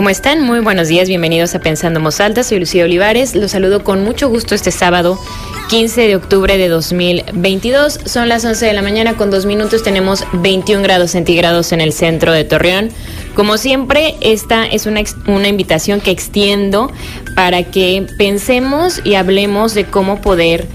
[0.00, 0.40] ¿Cómo están?
[0.40, 2.42] Muy buenos días, bienvenidos a Pensando Moz Alta.
[2.42, 5.20] Soy Lucía Olivares, los saludo con mucho gusto este sábado
[5.68, 8.00] 15 de octubre de 2022.
[8.06, 11.92] Son las 11 de la mañana con dos minutos, tenemos 21 grados centígrados en el
[11.92, 12.88] centro de Torreón.
[13.34, 16.90] Como siempre, esta es una, una invitación que extiendo
[17.36, 20.66] para que pensemos y hablemos de cómo poder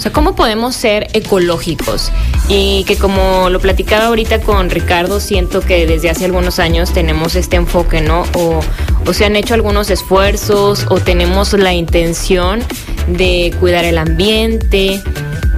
[0.00, 2.10] o sea, ¿cómo podemos ser ecológicos?
[2.48, 7.34] Y que como lo platicaba ahorita con Ricardo, siento que desde hace algunos años tenemos
[7.36, 8.22] este enfoque, ¿no?
[8.32, 8.60] O,
[9.06, 12.62] o se han hecho algunos esfuerzos o tenemos la intención
[13.08, 15.02] de cuidar el ambiente,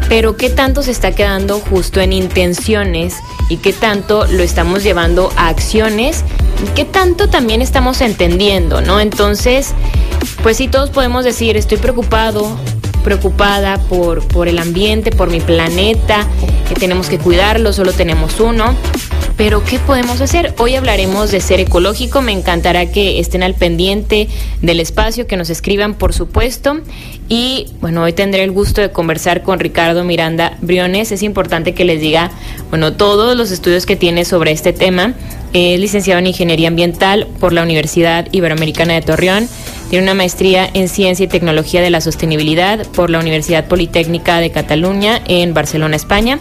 [0.08, 3.14] pero ¿qué tanto se está quedando justo en intenciones
[3.48, 6.24] y qué tanto lo estamos llevando a acciones?
[6.66, 8.98] ¿Y qué tanto también estamos entendiendo, ¿no?
[8.98, 9.72] Entonces,
[10.42, 12.58] pues sí, todos podemos decir, estoy preocupado,
[13.02, 16.26] preocupada por, por el ambiente, por mi planeta,
[16.68, 18.74] que tenemos que cuidarlo, solo tenemos uno.
[19.36, 20.54] Pero ¿qué podemos hacer?
[20.58, 22.20] Hoy hablaremos de ser ecológico.
[22.20, 24.28] Me encantará que estén al pendiente
[24.60, 26.80] del espacio, que nos escriban, por supuesto.
[27.28, 31.12] Y bueno, hoy tendré el gusto de conversar con Ricardo Miranda Briones.
[31.12, 32.30] Es importante que les diga,
[32.68, 35.14] bueno, todos los estudios que tiene sobre este tema.
[35.54, 39.48] Es licenciado en Ingeniería Ambiental por la Universidad Iberoamericana de Torreón
[39.92, 44.50] tiene una maestría en Ciencia y Tecnología de la Sostenibilidad por la Universidad Politécnica de
[44.50, 46.38] Cataluña en Barcelona, España.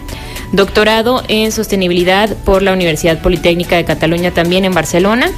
[0.52, 5.30] Doctorado en Sostenibilidad por la Universidad Politécnica de Cataluña también en Barcelona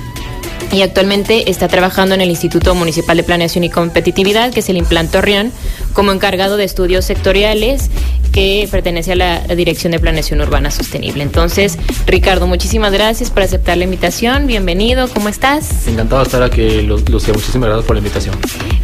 [0.75, 4.77] y actualmente está trabajando en el Instituto Municipal de Planeación y Competitividad, que es el
[4.77, 5.53] Implanto Torreón,
[5.93, 7.91] como encargado de estudios sectoriales
[8.33, 11.23] que pertenece a la Dirección de Planeación Urbana Sostenible.
[11.23, 14.49] Entonces, Ricardo, muchísimas gracias por aceptar la invitación.
[14.49, 15.87] Bienvenido, ¿cómo estás?
[15.87, 17.33] Encantado de estar aquí, Lucía.
[17.33, 18.35] Muchísimas gracias por la invitación.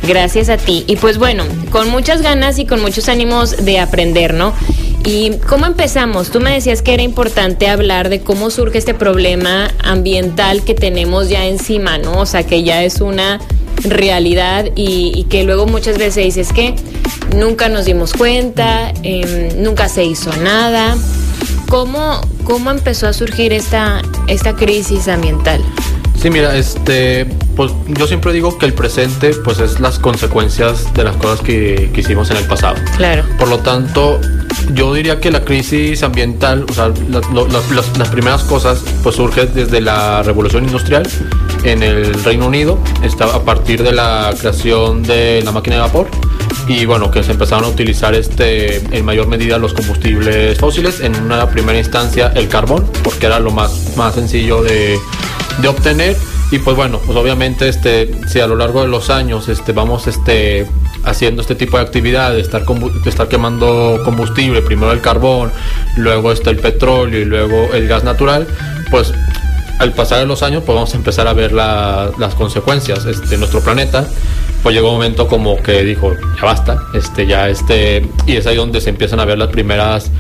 [0.06, 0.84] Gracias a ti.
[0.86, 4.54] Y pues bueno, con muchas ganas y con muchos ánimos de aprender, ¿no?
[5.04, 6.30] ¿Y cómo empezamos?
[6.30, 11.28] Tú me decías que era importante hablar de cómo surge este problema ambiental que tenemos
[11.28, 12.20] ya encima, ¿no?
[12.20, 13.40] O sea, que ya es una
[13.82, 16.74] realidad y, que luego muchas veces dices que
[17.34, 20.96] nunca nos dimos cuenta, em, nunca se hizo nada.
[21.68, 25.62] ¿Cómo, ¿Cómo empezó a surgir esta, esta crisis ambiental?
[26.20, 27.24] Sí, mira, este,
[27.56, 31.90] pues yo siempre digo que el presente, pues es las consecuencias de las cosas que,
[31.94, 32.76] que hicimos en el pasado.
[32.98, 33.24] Claro.
[33.38, 34.20] Por lo tanto,
[34.74, 40.22] yo diría que la crisis ambiental, o sea, las primeras cosas, pues surge desde la
[40.22, 41.08] revolución industrial
[41.64, 46.06] en el Reino Unido, está a partir de la creación de la máquina de vapor
[46.68, 51.16] y bueno, que se empezaron a utilizar este, en mayor medida los combustibles fósiles, en
[51.16, 54.98] una primera instancia el carbón, porque era lo más, más sencillo de,
[55.60, 56.16] de obtener
[56.50, 60.06] y pues bueno, pues obviamente este, si a lo largo de los años este, vamos
[60.08, 60.66] este,
[61.04, 65.52] haciendo este tipo de actividad, de estar, de estar quemando combustible, primero el carbón,
[65.96, 68.48] luego este, el petróleo y luego el gas natural,
[68.90, 69.12] pues
[69.78, 73.06] al pasar de los años pues vamos a empezar a ver las consecuencias.
[73.06, 74.06] Este, nuestro planeta
[74.62, 78.56] pues llegó un momento como que dijo, ya basta, este, ya este, y es ahí
[78.56, 80.10] donde se empiezan a ver las primeras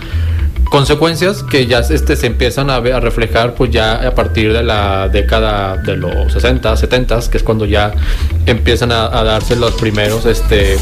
[0.70, 5.08] consecuencias que ya este, se empiezan a, a reflejar pues ya a partir de la
[5.08, 7.92] década de los 60, 70, que es cuando ya
[8.46, 10.78] empiezan a, darse los primeros este,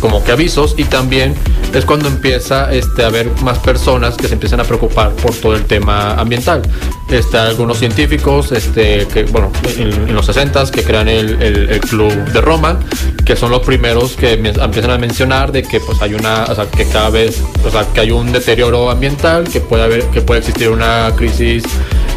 [0.00, 1.34] como que avisos y también
[1.72, 5.54] es cuando empieza este, a haber más personas que se empiezan a preocupar por todo
[5.54, 6.62] el tema ambiental.
[7.10, 12.40] Este, algunos científicos este, que, bueno, en, los 60 que crean el, el, Club de
[12.42, 12.80] Roma,
[13.24, 16.44] que son los primeros que empiezan a mencionar de que pues hay una,
[16.76, 20.40] que cada vez, o sea, que hay un deterioro ambiental que puede haber, que puede
[20.40, 21.64] existir una crisis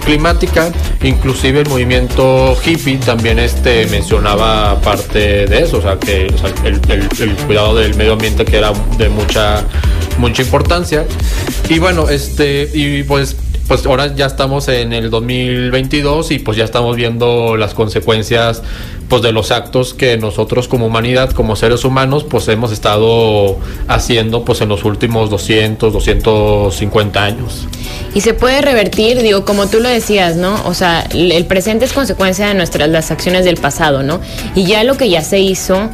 [0.03, 0.71] climática,
[1.03, 6.27] inclusive el movimiento hippie también este mencionaba parte de eso, o sea que
[6.65, 9.63] el, cuidado del medio ambiente que era de mucha
[10.17, 11.05] mucha importancia.
[11.69, 13.37] Y bueno este y pues
[13.71, 18.63] pues ahora ya estamos en el 2022 y pues ya estamos viendo las consecuencias
[19.07, 23.57] pues de los actos que nosotros como humanidad, como seres humanos, pues hemos estado
[23.87, 27.65] haciendo pues en los últimos 200, 250 años.
[28.13, 30.61] Y se puede revertir, digo, como tú lo decías, ¿no?
[30.65, 34.19] O sea, el presente es consecuencia de nuestras las acciones del pasado, ¿no?
[34.53, 35.89] Y ya lo que ya se hizo,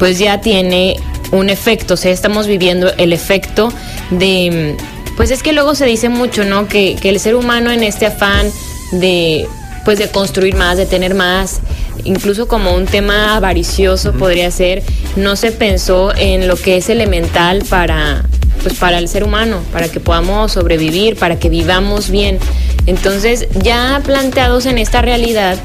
[0.00, 0.96] pues ya tiene
[1.30, 3.72] un efecto, o sea, estamos viviendo el efecto
[4.10, 4.76] de
[5.20, 6.66] pues es que luego se dice mucho, ¿no?
[6.66, 8.50] Que, que el ser humano en este afán
[8.90, 9.46] de
[9.84, 11.60] pues de construir más, de tener más,
[12.04, 14.82] incluso como un tema avaricioso podría ser,
[15.16, 18.24] no se pensó en lo que es elemental para
[18.62, 22.38] pues para el ser humano, para que podamos sobrevivir, para que vivamos bien.
[22.86, 25.58] Entonces, ya planteados en esta realidad,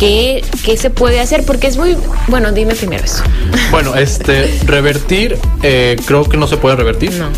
[0.00, 1.44] ¿qué, ¿qué, se puede hacer?
[1.44, 1.94] Porque es muy,
[2.28, 3.22] bueno, dime primero eso.
[3.70, 7.12] Bueno, este, revertir, eh, creo que no se puede revertir.
[7.12, 7.28] No.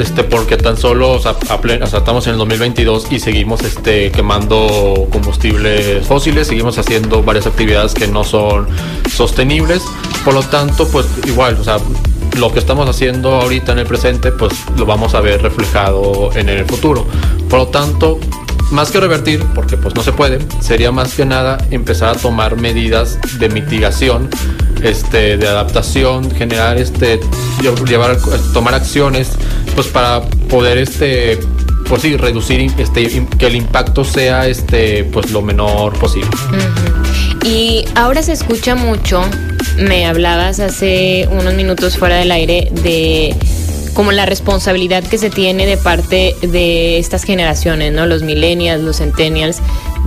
[0.00, 1.36] Este, porque tan solo, o sea,
[1.82, 8.08] estamos en el 2022 y seguimos este, quemando combustibles fósiles, seguimos haciendo varias actividades que
[8.08, 8.66] no son
[9.14, 9.82] sostenibles.
[10.24, 11.76] Por lo tanto, pues igual, o sea,
[12.38, 16.48] lo que estamos haciendo ahorita en el presente, pues lo vamos a ver reflejado en
[16.48, 17.06] el futuro.
[17.50, 18.18] Por lo tanto,
[18.70, 22.56] más que revertir, porque pues no se puede, sería más que nada empezar a tomar
[22.56, 24.28] medidas de mitigación,
[24.82, 27.20] este, de adaptación, generar este,
[27.86, 28.18] llevar,
[28.52, 29.30] tomar acciones,
[29.74, 31.38] pues para poder este,
[31.88, 36.30] pues sí, reducir este, que el impacto sea este, pues lo menor posible.
[37.44, 39.22] Y ahora se escucha mucho,
[39.78, 43.36] me hablabas hace unos minutos fuera del aire de
[43.96, 48.04] como la responsabilidad que se tiene de parte de estas generaciones, ¿no?
[48.04, 49.62] Los millennials, los centennials,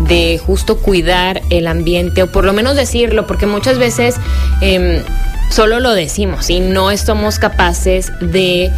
[0.08, 4.18] de justo cuidar el ambiente, o por lo menos decirlo, porque muchas veces
[4.62, 5.02] em,
[5.50, 8.72] solo lo decimos y no somos capaces de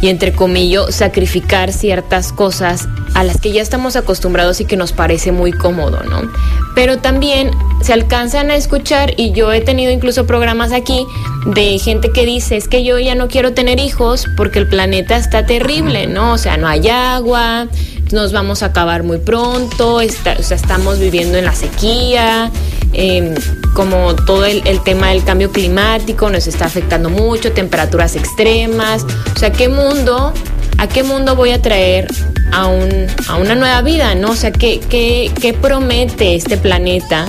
[0.00, 4.92] y entre comillas sacrificar ciertas cosas a las que ya estamos acostumbrados y que nos
[4.92, 6.30] parece muy cómodo, ¿no?
[6.74, 7.50] Pero también
[7.82, 11.06] se alcanzan a escuchar y yo he tenido incluso programas aquí
[11.46, 15.16] de gente que dice, es que yo ya no quiero tener hijos porque el planeta
[15.16, 16.32] está terrible, ¿no?
[16.34, 17.68] O sea, no hay agua,
[18.12, 22.50] nos vamos a acabar muy pronto, o sea, estamos viviendo en la sequía,
[22.92, 23.34] em,
[23.74, 29.04] como todo el, tema del cambio climático nos está afectando mucho, temperaturas extremas,
[29.34, 30.32] o sea, ¿qué mundo,
[30.78, 32.08] a qué mundo voy a traer
[32.52, 34.30] a, un, a una nueva vida, ¿no?
[34.30, 37.26] O sea, ¿qué, qué, qué promete este planeta?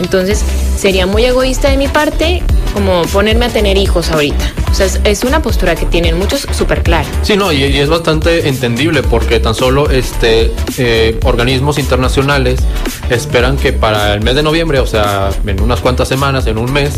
[0.00, 0.44] Entonces,
[0.76, 2.42] sería muy egoísta de mi parte
[2.72, 4.52] como ponerme a tener hijos ahorita.
[4.70, 7.06] O sea, es, una postura que tienen muchos súper clara.
[7.22, 12.60] Sí, no, y, es bastante entendible porque tan solo este eh, organismos internacionales
[13.10, 16.72] esperan que para el mes de noviembre, o sea, en unas cuantas semanas, en un
[16.72, 16.94] mes,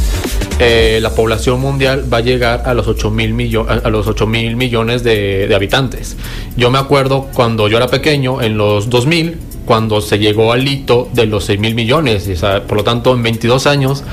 [0.59, 3.33] eh, la población mundial va a llegar a los 8 mil
[3.67, 6.17] a los 8 mil millones de, de habitantes.
[6.57, 11.09] Yo me acuerdo cuando yo era pequeño, en los 2000, cuando se llegó al hito
[11.13, 12.29] de los 6 mil millones.
[12.67, 14.05] por lo tanto, en 22 años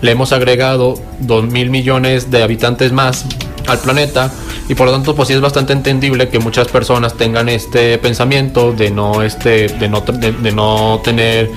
[0.00, 3.26] le hemos agregado 2 mil millones de habitantes más
[3.66, 4.32] al planeta
[4.68, 8.72] y por lo tanto pues sí es bastante entendible que muchas personas tengan este pensamiento
[8.72, 11.50] de no este de no, de, no tener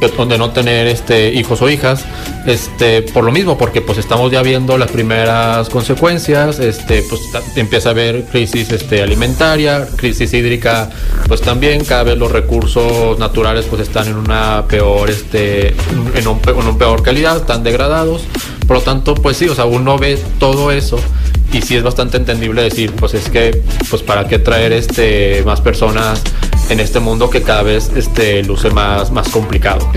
[0.00, 2.04] de no tener este hijos o hijas
[2.46, 7.20] este por lo mismo porque pues estamos ya viendo las primeras consecuencias este pues
[7.56, 10.90] empieza a haber crisis este alimentaria crisis hídrica
[11.28, 16.66] pues también cada vez los recursos naturales pues están en una peor este en en
[16.68, 18.22] un peor calidad están degradados
[18.66, 20.98] por lo tanto pues sí o sea uno ve todo eso
[21.52, 25.60] y sí es bastante entendible decir, pues es que, pues para qué traer este más
[25.60, 26.22] personas
[26.68, 29.90] en este mundo que cada vez este luce más, más complicado.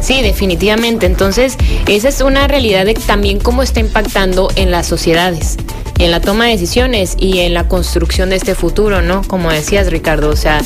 [0.00, 1.06] Sí, definitivamente.
[1.06, 5.56] Entonces, esa es una realidad de también cómo está impactando en las sociedades,
[5.98, 9.22] en la toma de decisiones y en la construcción de este futuro, ¿no?
[9.22, 10.60] Como decías, Ricardo, o sea,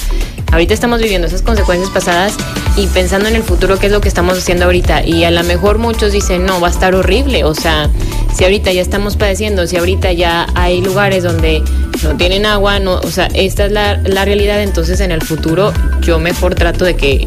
[0.52, 2.34] ahorita estamos viviendo esas consecuencias pasadas
[2.76, 5.04] y pensando en el futuro, qué es lo que estamos haciendo ahorita.
[5.04, 7.44] Y a lo mejor muchos dicen, no, va a estar horrible.
[7.44, 7.90] O sea,
[8.34, 11.62] si ahorita ya estamos padeciendo, si ahorita ya hay lugares donde
[12.02, 15.72] no tienen agua, no, o sea, esta es la, la realidad, entonces en el futuro
[16.02, 17.26] yo mejor trato de que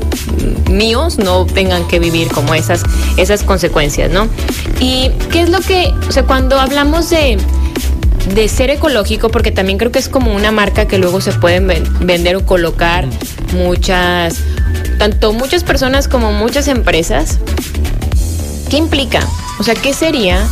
[0.70, 2.84] míos no tengan que vivir como esas,
[3.18, 4.30] esas consecuencias, ¿no?
[4.80, 7.38] Y qué es lo que, o sea, cuando hablamos de
[8.28, 11.68] de ser ecológico, porque también creo que es como una marca que luego se pueden
[12.02, 13.06] vender o colocar
[13.54, 14.38] muchas,
[14.98, 17.40] tanto muchas personas como muchas empresas.
[18.70, 19.28] ¿Qué implica?
[19.60, 20.48] O sea, ¿qué sería?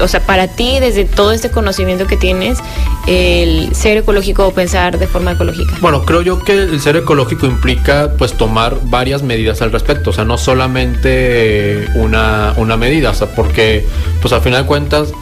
[0.00, 2.58] O sea, para ti, desde todo este conocimiento que tienes,
[3.06, 5.74] el ser ecológico o pensar de forma ecológica?
[5.80, 10.12] Bueno, creo yo que el ser ecológico implica pues tomar varias medidas al respecto, o
[10.12, 13.86] sea, no solamente una, una medida, o sea, porque
[14.20, 15.12] pues al final de cuentas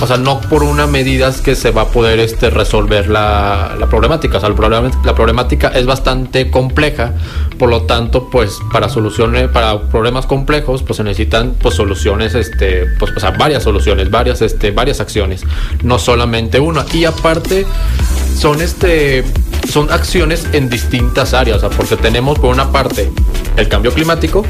[0.00, 4.38] o sea, no por una medida que se va a poder este, resolver la, problemática.
[4.38, 7.14] O sea, la problemática es bastante compleja,
[7.58, 12.86] por lo tanto, pues para soluciones, para problemas complejos, pues se necesitan pues soluciones, este,
[12.98, 15.44] pues, o sea, varias soluciones, varias, este, varias acciones,
[15.82, 16.84] no solamente una.
[16.92, 17.66] Y aparte,
[18.36, 19.24] son este,
[19.68, 23.10] son acciones en distintas áreas, o sea, porque tenemos por una parte
[23.56, 24.44] el cambio climático,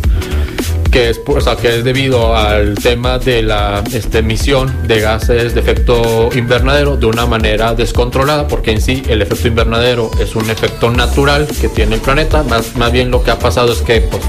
[0.90, 5.54] que es, o sea, que es debido al tema de la este, emisión de gases
[5.54, 10.50] de efecto invernadero de una manera descontrolada, porque en sí el efecto invernadero es un
[10.50, 14.00] efecto natural que tiene el planeta, más, más bien lo que ha pasado es que
[14.02, 14.22] pues,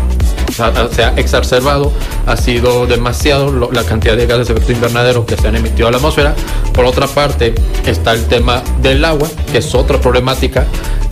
[0.52, 1.92] se ha exacerbado,
[2.26, 5.92] ha sido demasiado la cantidad de gases de efecto invernadero que se han emitido a
[5.92, 6.36] la atmósfera.
[6.74, 7.54] Por otra parte,
[7.86, 10.66] está el tema del agua, que es otra problemática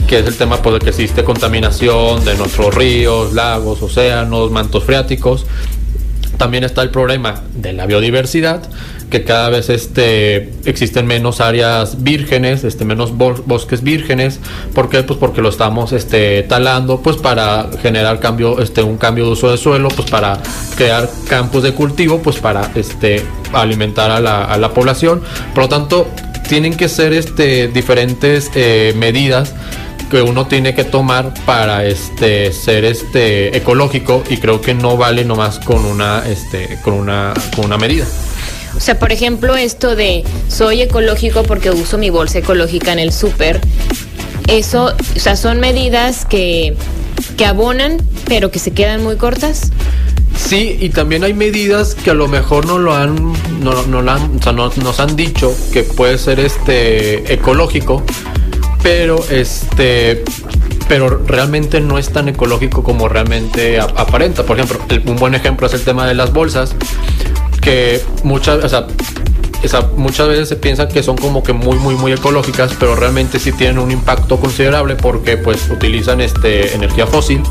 [0.07, 4.85] que es el tema por el que existe contaminación de nuestros ríos, lagos, océanos, mantos
[4.85, 5.45] freáticos.
[6.37, 8.63] También está el problema de la biodiversidad,
[9.09, 14.39] que cada vez este, existen menos áreas vírgenes, este, menos bosques vírgenes.
[14.73, 15.03] ¿Por qué?
[15.03, 19.49] Pues porque lo estamos este, talando pues para generar cambio, este, un cambio de uso
[19.49, 20.39] de suelo, pues para
[20.75, 23.23] crear campos de cultivo, pues para este,
[23.53, 25.21] alimentar a la, a la población.
[25.53, 26.07] Por lo tanto,
[26.47, 29.53] tienen que ser este, diferentes eh, medidas
[30.09, 35.25] que uno tiene que tomar para este ser este ecológico y creo que no vale
[35.25, 38.05] nomás con una este con una con una medida.
[38.77, 43.11] O sea, por ejemplo, esto de soy ecológico porque uso mi bolsa ecológica en el
[43.11, 43.59] súper,
[44.47, 46.75] eso, o sea, son medidas que,
[47.35, 49.71] que abonan, pero que se quedan muy cortas.
[50.37, 54.11] Sí, y también hay medidas que a lo mejor no lo han, no, no, lo
[54.11, 58.03] han, o sea, no, nos han dicho que puede ser este ecológico,
[58.83, 60.23] pero este
[60.87, 64.43] pero realmente no es tan ecológico como realmente aparenta.
[64.43, 66.75] Por ejemplo, un buen ejemplo es el tema de las bolsas,
[67.67, 68.87] que muchas, o sea,
[69.95, 73.51] muchas veces se piensa que son como que muy muy muy ecológicas pero realmente sí
[73.51, 77.41] tienen un impacto considerable porque pues utilizan este energía fósil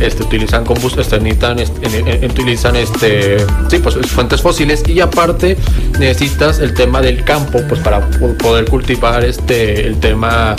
[0.00, 4.82] este utilizan combustible este, utilizan este sí pues fuentes fósiles.
[4.86, 5.56] Y aparte
[5.98, 10.54] necesitas el tema del campo pues para poder cultivar este el tema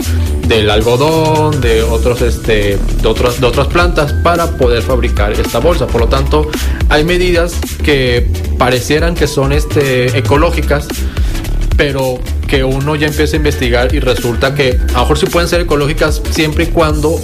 [0.47, 5.88] del algodón de otros este de otras de otras plantas para poder fabricar esta bolsa.
[5.88, 6.50] Por lo tanto
[6.89, 10.82] hay medidas que parecieran que son este ecológicas
[11.77, 15.49] pero que uno ya empieza a investigar y resulta que a lo mejor sí pueden
[15.49, 17.19] ser ecológicas siempre y cuando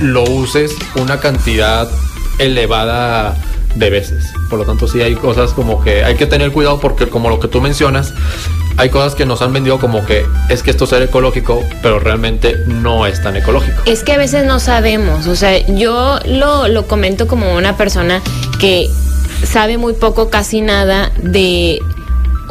[0.00, 1.90] lo uses una cantidad
[2.38, 3.36] elevada
[3.74, 4.24] de veces.
[4.48, 7.38] Por lo tanto, sí hay cosas como que hay que tener cuidado porque como lo
[7.38, 8.12] que tú mencionas,
[8.76, 12.56] hay cosas que nos han vendido como que es que esto es ecológico, pero realmente
[12.66, 13.82] no es tan ecológico.
[13.84, 18.22] Es que a veces no sabemos, o sea, yo lo, lo comento como una persona
[18.58, 18.88] que
[19.44, 21.80] sabe muy poco, casi nada de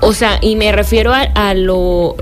[0.01, 2.15] o sea, y me refiero a, lo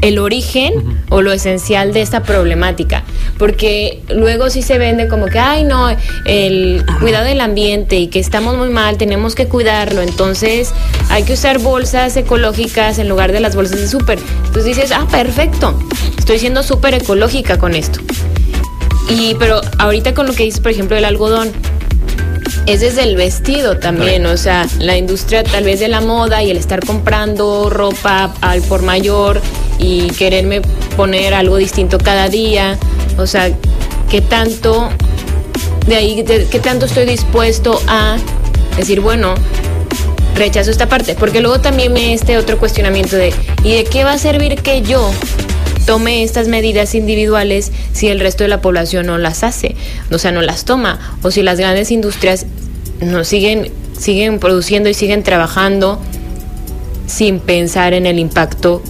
[0.00, 3.04] el origen o lo esencial de esta problemática,
[3.38, 5.88] porque luego sí se vende como que, ay no,
[6.26, 10.72] el cuidado del ambiente y que estamos muy mal, tenemos que cuidarlo, entonces
[11.08, 14.18] hay que usar bolsas ecológicas en lugar de las bolsas de súper.
[14.46, 15.78] Entonces dices, ah, perfecto,
[16.18, 18.00] estoy siendo súper ecológica con esto.
[19.08, 21.50] Y pero ahorita con lo que dices, por ejemplo, el algodón,
[22.66, 26.50] es desde el vestido también, o sea, la industria tal vez de la moda y
[26.50, 29.40] el estar comprando ropa al por mayor
[29.78, 30.62] y quererme
[30.96, 32.78] poner algo distinto cada día,
[33.18, 33.50] o sea,
[34.10, 34.90] qué tanto
[35.86, 38.16] de ahí qué tanto estoy dispuesto a
[38.76, 39.34] decir, bueno,
[40.34, 44.12] rechazo esta parte, porque luego también me este otro cuestionamiento de ¿y de qué va
[44.12, 45.10] a servir que yo
[45.86, 49.76] tome estas medidas individuales si el resto de la población no las hace,
[50.10, 52.46] o sea, no las toma, o si las grandes industrias
[53.00, 56.00] no siguen siguen produciendo y siguen trabajando
[57.06, 58.82] sin pensar en el impacto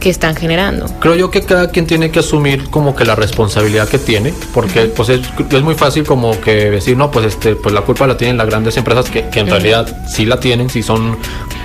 [0.00, 0.86] que están generando.
[0.98, 4.86] Creo yo que cada quien tiene que asumir como que la responsabilidad que tiene, porque
[4.86, 5.22] pues es,
[5.62, 8.76] muy fácil como que decir, no, pues este, pues la culpa la tienen las grandes
[8.76, 11.16] empresas que, en realidad sí la tienen, sí son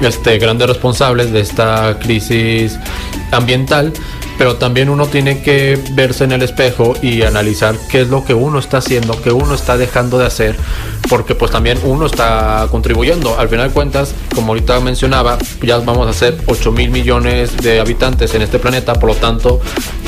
[0.02, 2.78] este grandes responsables de esta crisis
[3.32, 3.92] ambiental,
[4.38, 8.34] pero también uno tiene que verse en el espejo y analizar qué es lo que
[8.34, 10.56] uno está haciendo, qué uno está dejando de hacer,
[11.10, 13.40] porque pues también uno está contribuyendo.
[13.40, 17.80] Al final de cuentas, como ahorita mencionaba, ya vamos a ser 8 mil millones de
[17.80, 19.60] habitantes en este planeta, por lo tanto,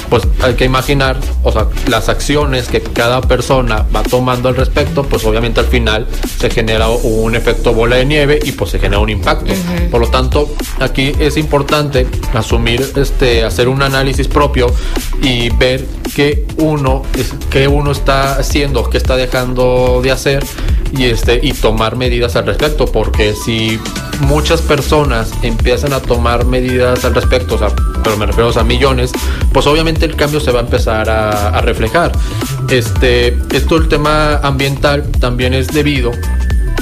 [0.09, 5.03] pues hay que imaginar, o sea, las acciones que cada persona va tomando al respecto,
[5.03, 6.07] pues obviamente al final
[6.39, 9.53] se genera un efecto bola de nieve y pues se genera un impacto.
[9.91, 14.67] Por lo tanto, aquí es importante asumir, este, hacer un análisis propio
[15.21, 15.85] y ver
[16.15, 17.03] qué uno,
[17.49, 20.45] qué uno está haciendo, qué está dejando de hacer
[20.91, 23.79] y este y tomar medidas al respecto porque si
[24.21, 27.69] muchas personas empiezan a tomar medidas al respecto, o sea,
[28.03, 29.11] pero me refiero a millones,
[29.53, 32.11] pues obviamente el cambio se va a empezar a, reflejar.
[32.69, 36.11] Este, esto el tema ambiental también es debido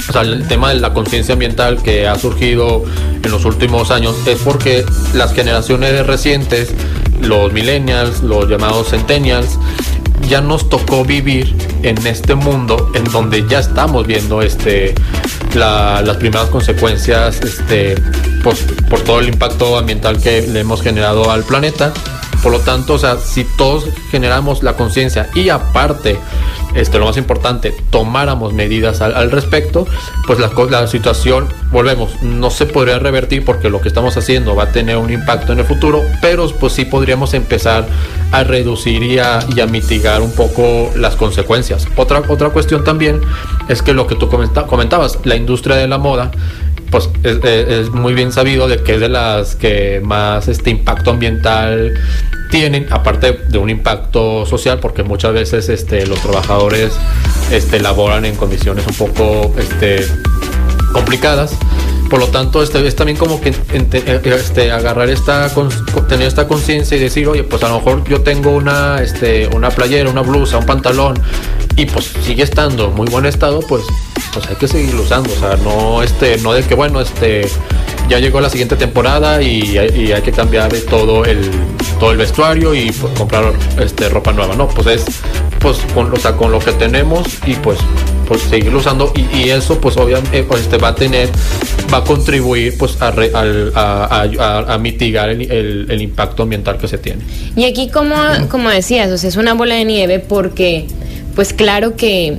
[0.08, 2.84] o sea, el tema de la conciencia ambiental que ha surgido
[3.22, 4.84] en los últimos años es porque
[5.14, 6.72] las generaciones recientes,
[7.20, 9.58] los millennials, los llamados centennials,
[10.28, 14.94] ya nos tocó vivir en este mundo en donde ya estamos viendo este
[15.54, 17.94] las primeras consecuencias este
[18.42, 21.92] pues, por todo el impacto ambiental que le hemos generado al planeta
[22.42, 26.18] Por lo tanto, o sea, si todos generamos la conciencia y aparte,
[26.74, 29.86] este, lo más importante, tomáramos medidas al, respecto,
[30.26, 34.64] pues la, la situación, volvemos, no se podría revertir porque lo que estamos haciendo va
[34.64, 37.86] a tener un impacto en el futuro, pero pues sí podríamos empezar
[38.30, 41.86] a reducir y a, mitigar un poco las consecuencias.
[41.96, 43.20] Otra, otra cuestión también
[43.68, 46.30] es que lo que tú comentabas, la industria de la moda,
[46.90, 51.94] pues es, muy bien sabido de que es de las que más este impacto ambiental
[52.50, 56.92] tienen, aparte de un impacto social, porque muchas veces este, los trabajadores
[57.50, 60.06] este, laboran en condiciones un poco este,
[60.92, 61.54] complicadas.
[62.08, 65.50] Por lo tanto, este, es también como que eh, este, agarrar esta,
[66.08, 69.70] tener esta conciencia y decir, oye, pues a lo mejor yo tengo una, este, una
[69.70, 71.20] playera, una blusa, un pantalón,
[71.76, 73.84] y pues sigue estando muy buen estado, pues,
[74.32, 75.30] pues hay que seguirlo usando.
[75.32, 77.46] O sea, no, este, no de que, bueno, este,
[78.08, 81.50] ya llegó la siguiente temporada y, hay que cambiar todo el,
[82.00, 84.56] todo el vestuario y pues, comprar este, ropa nueva.
[84.56, 85.04] No, pues es,
[85.58, 87.78] pues, con, o con lo que tenemos y pues
[88.28, 91.30] pues seguirlo usando y, eso pues obviamente pues, este, va a tener
[91.92, 97.22] va a contribuir pues a, a, mitigar el, impacto ambiental que se tiene.
[97.56, 98.14] Y aquí como
[98.50, 100.86] como decías o sea es una bola de nieve porque
[101.34, 102.36] pues claro que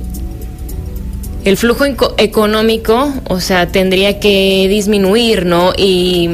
[1.44, 1.84] el flujo
[2.18, 6.30] económico o sea tendría que disminuir no y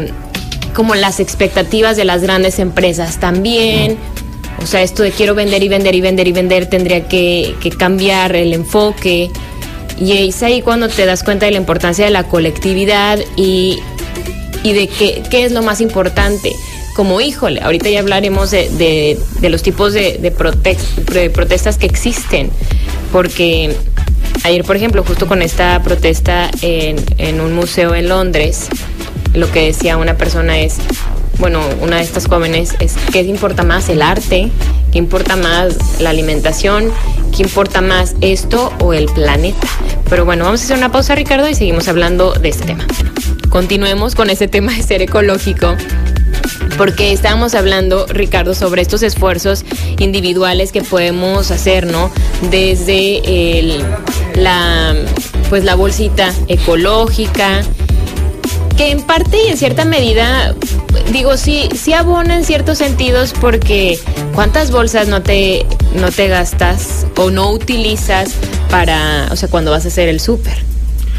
[0.75, 3.97] como las expectativas de las grandes empresas también
[4.63, 8.35] o sea, esto de quiero vender y vender y vender y vender tendría que, cambiar
[8.37, 9.31] el enfoque.
[9.99, 13.79] Y es ahí cuando te das cuenta de la importancia de la colectividad y,
[14.65, 16.53] de qué, qué es lo más importante.
[16.95, 20.31] Como, híjole, ahorita ya hablaremos de, los tipos de, de,
[21.31, 22.51] protestas que existen.
[23.13, 23.77] Porque
[24.43, 28.69] ayer, por ejemplo, justo con esta protesta en, en un museo en Londres,
[29.35, 30.77] lo que decía una persona es,
[31.39, 34.51] bueno, una de estas jóvenes es qué importa más el arte,
[34.93, 36.91] qué importa más la alimentación,
[37.37, 39.67] qué importa más esto o el planeta.
[40.09, 42.87] Pero bueno, vamos a hacer una pausa Ricardo y seguimos hablando de este tema.
[43.51, 45.77] Continuemos con este tema de ser ecológico
[46.77, 49.65] porque estábamos hablando, Ricardo, sobre estos esfuerzos
[49.99, 52.11] individuales que podemos hacer, ¿no?
[52.51, 53.83] Desde el,
[54.35, 54.95] la,
[55.49, 57.63] pues la bolsita ecológica,
[58.77, 60.55] que en parte y en cierta medida,
[61.13, 63.99] digo, sí, sí abona en ciertos sentidos porque
[64.35, 68.35] cuántas bolsas no te, no te gastas o no utilizas
[68.71, 70.59] para, o sea, cuando vas a hacer el súper.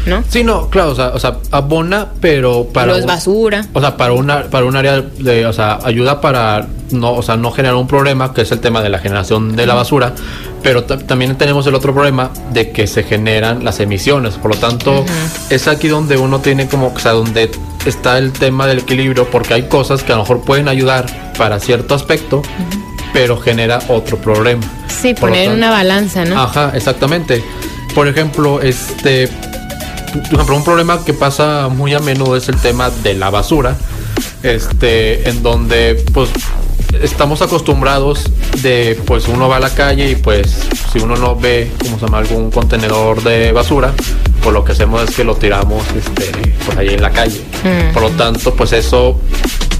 [0.06, 0.24] ¿No?
[0.28, 2.96] Sí, no, claro, o sea, abona, pero para.
[2.96, 3.66] Es basura.
[3.74, 7.36] O sea, para una, para un área de, o sea, ayuda para no, o sea,
[7.36, 10.14] no generar un problema, que es el tema de la generación de la basura,
[10.62, 14.34] pero también tenemos el otro problema de que se generan las emisiones.
[14.34, 15.04] Por lo tanto,
[15.50, 17.50] es aquí donde uno tiene como, o sea, donde
[17.86, 21.60] está el tema del equilibrio, porque hay cosas que a lo mejor pueden ayudar para
[21.60, 22.42] cierto aspecto,
[23.12, 24.62] pero genera otro problema.
[24.88, 26.40] Sí, poner una balanza, ¿no?
[26.40, 27.42] Ajá, exactamente.
[27.94, 32.90] Por ejemplo, este, por ejemplo, un problema que pasa muy a menudo es el tema
[32.90, 33.76] de la basura,
[34.42, 36.30] este, en donde, pues,
[37.02, 38.24] estamos acostumbrados
[38.62, 42.06] de pues uno va a la calle y pues si uno no ve como se
[42.06, 43.92] llama algún contenedor de basura
[44.42, 46.30] pues lo que hacemos es que lo tiramos este
[46.64, 47.92] pues ahí en la calle mm.
[47.92, 49.20] por lo tanto pues eso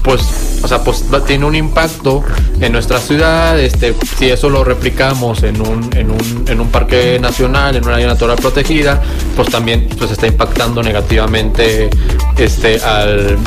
[0.03, 0.21] pues
[0.61, 2.23] o sea pues tiene un impacto
[2.61, 7.19] en nuestra ciudad este si eso lo replicamos en un en un, en un parque
[7.19, 9.01] nacional en una área natural protegida
[9.35, 11.89] pues también pues está impactando negativamente
[12.37, 13.37] este al,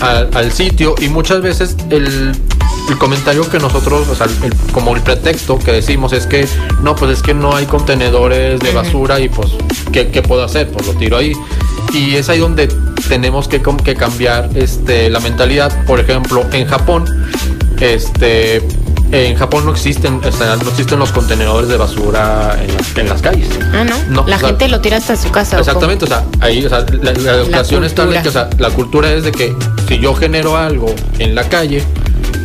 [0.00, 2.32] al sitio y muchas veces el
[2.88, 4.26] el comentario que nosotros, o sea,
[4.72, 6.46] como el pretexto que decimos es que
[6.82, 9.52] no, pues es que no hay contenedores de basura y pues,
[9.92, 10.70] ¿qué, puedo hacer?
[10.70, 11.32] Pues lo tiro ahí.
[11.92, 12.68] Y es ahí donde
[13.08, 15.84] tenemos que, que cambiar este, la mentalidad.
[15.86, 17.04] Por ejemplo, en Japón,
[17.80, 18.62] este,
[19.12, 22.58] en Japón no existen, no existen los contenedores de basura
[22.96, 23.48] en, las calles.
[23.72, 24.26] Ah, no.
[24.26, 25.58] la gente lo tira hasta su casa.
[25.58, 29.12] Exactamente, o, sea, ahí, o sea, la, educación está de que, o sea, la cultura
[29.12, 29.54] es de que
[29.88, 31.84] si yo genero algo en la calle,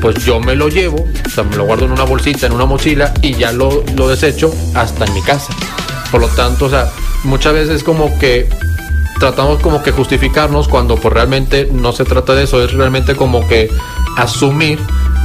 [0.01, 2.65] pues yo me lo llevo, o sea, me lo guardo en una bolsita, en una
[2.65, 5.53] mochila y ya lo, lo desecho hasta en mi casa.
[6.11, 6.89] Por lo tanto, o sea,
[7.23, 8.49] muchas veces como que
[9.19, 13.47] tratamos como que justificarnos cuando pues realmente no se trata de eso, es realmente como
[13.47, 13.69] que
[14.17, 14.79] asumir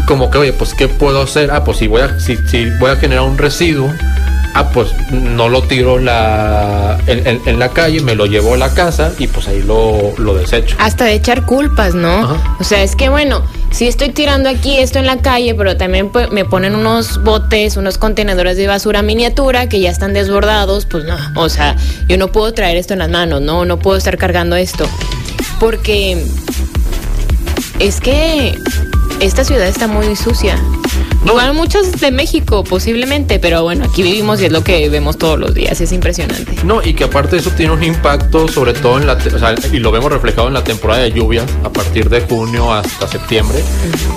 [0.06, 1.50] como que, oye, pues ¿qué puedo hacer?
[1.50, 3.92] Ah, pues si voy a, si, si voy a generar un residuo,
[4.54, 9.12] ah, pues no lo tiro la, en, la calle, me lo llevo a la casa
[9.18, 10.76] y pues ahí lo, lo desecho.
[10.78, 12.38] Hasta de echar culpas, ¿no?
[12.58, 16.10] O sea, es que bueno, si estoy tirando aquí esto en la calle, pero también
[16.30, 21.16] me ponen unos botes, unos contenedores de basura miniatura que ya están desbordados, pues no,
[21.34, 21.76] o sea,
[22.06, 24.88] yo no puedo traer esto en las manos, no, no puedo estar cargando esto.
[25.58, 26.24] Porque
[27.80, 28.56] es que
[29.24, 30.58] esta ciudad está muy sucia.
[31.24, 35.38] Igual muchas de México, posiblemente, pero bueno, aquí vivimos y es lo que vemos todos
[35.38, 36.52] los días, es impresionante.
[36.64, 39.78] No, y que aparte eso tiene un impacto, sobre todo en la, o sea, y
[39.78, 43.64] lo vemos reflejado en la temporada de lluvia, a partir de junio hasta septiembre,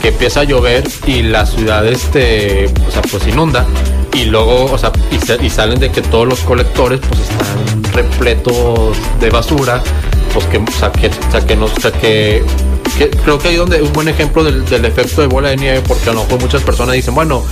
[0.02, 3.65] que empieza a llover y la ciudad, este, o sea, pues inunda
[4.13, 9.30] y luego, o sea, y, salen de que todos los colectores pues están repletos de
[9.30, 9.82] basura,
[10.34, 12.43] pues que, o sea, que, o sea, que, no, o sea, que
[13.23, 16.13] creo que ahí donde un buen ejemplo del, efecto de bola de nieve, porque a
[16.13, 17.43] lo mejor muchas personas dicen, bueno,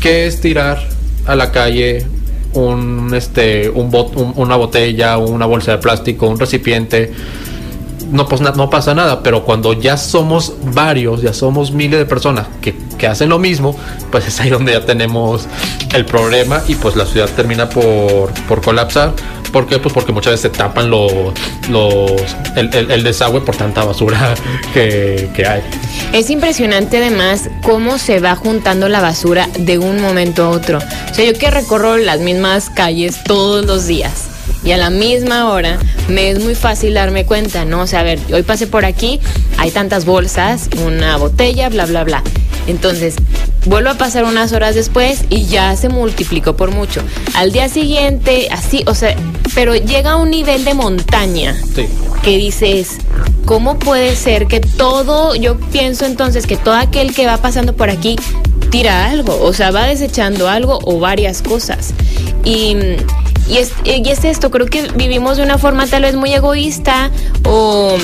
[0.00, 0.86] ¿qué es tirar
[1.26, 2.06] a la calle
[2.54, 7.12] un este una botella, una bolsa de plástico, un recipiente?
[8.10, 12.46] No, pues, no pasa nada, pero cuando ya somos varios, ya somos miles de personas
[12.60, 13.74] que, que hacen lo mismo,
[14.10, 15.46] pues es ahí donde ya tenemos
[15.94, 19.14] el problema y pues la ciudad termina por, por colapsar
[19.52, 19.78] ¿Por qué?
[19.78, 21.12] Pues porque muchas veces se tapan los,
[21.68, 22.12] los
[22.56, 24.34] el, desagüe por tanta basura
[24.74, 25.62] que, que, hay.
[26.12, 30.78] Es impresionante además cómo se va juntando la basura de un momento a otro.
[30.78, 34.31] O sea, yo que recorro las mismas calles todos los días
[34.64, 37.82] y a la misma hora me es muy fácil darme cuenta, ¿no?
[37.82, 39.20] O sea, a ver, hoy pasé por aquí,
[39.58, 42.22] hay tantas bolsas, una botella, bla, bla, bla.
[42.66, 43.16] Entonces,
[43.66, 47.02] vuelvo a pasar unas horas después y ya se multiplicó por mucho.
[47.34, 49.16] Al día siguiente, así, o sea,
[49.54, 51.56] pero llega a un nivel de montaña
[52.22, 52.98] que dices,
[53.46, 57.90] ¿cómo puede ser que todo, yo pienso entonces que todo aquel que va pasando por
[57.90, 58.16] aquí
[58.70, 61.92] tira algo, o sea, va desechando algo o varias cosas.
[62.44, 62.76] Y,
[63.48, 67.10] y, es, y es esto, creo que vivimos de una forma tal vez muy egoísta
[67.44, 67.96] o,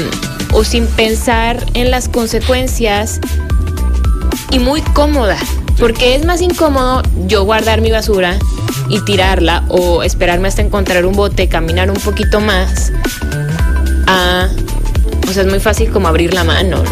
[0.52, 3.20] o sin pensar en las consecuencias
[4.50, 5.36] y muy cómoda.
[5.78, 8.36] Porque es más incómodo yo guardar mi basura
[8.88, 12.92] y tirarla o esperarme hasta encontrar un bote, caminar un poquito más.
[15.28, 16.82] o sea, es muy fácil como abrir la mano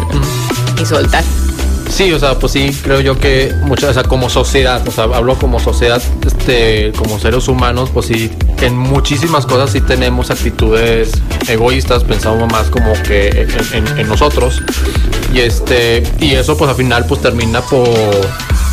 [0.81, 1.23] y soltar.
[1.89, 5.05] Sí, o sea, pues sí, creo yo que muchas, o sea, como sociedad, o sea,
[5.05, 11.11] hablo como sociedad, este, como seres humanos, pues sí, en muchísimas cosas sí tenemos actitudes
[11.47, 14.61] egoístas, pensamos más como que en, nosotros,
[15.33, 17.87] y este, y eso pues al final pues termina por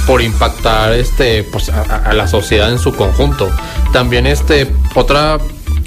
[0.06, 3.50] por impactar este pues a, la sociedad en su conjunto.
[3.92, 5.38] También este otra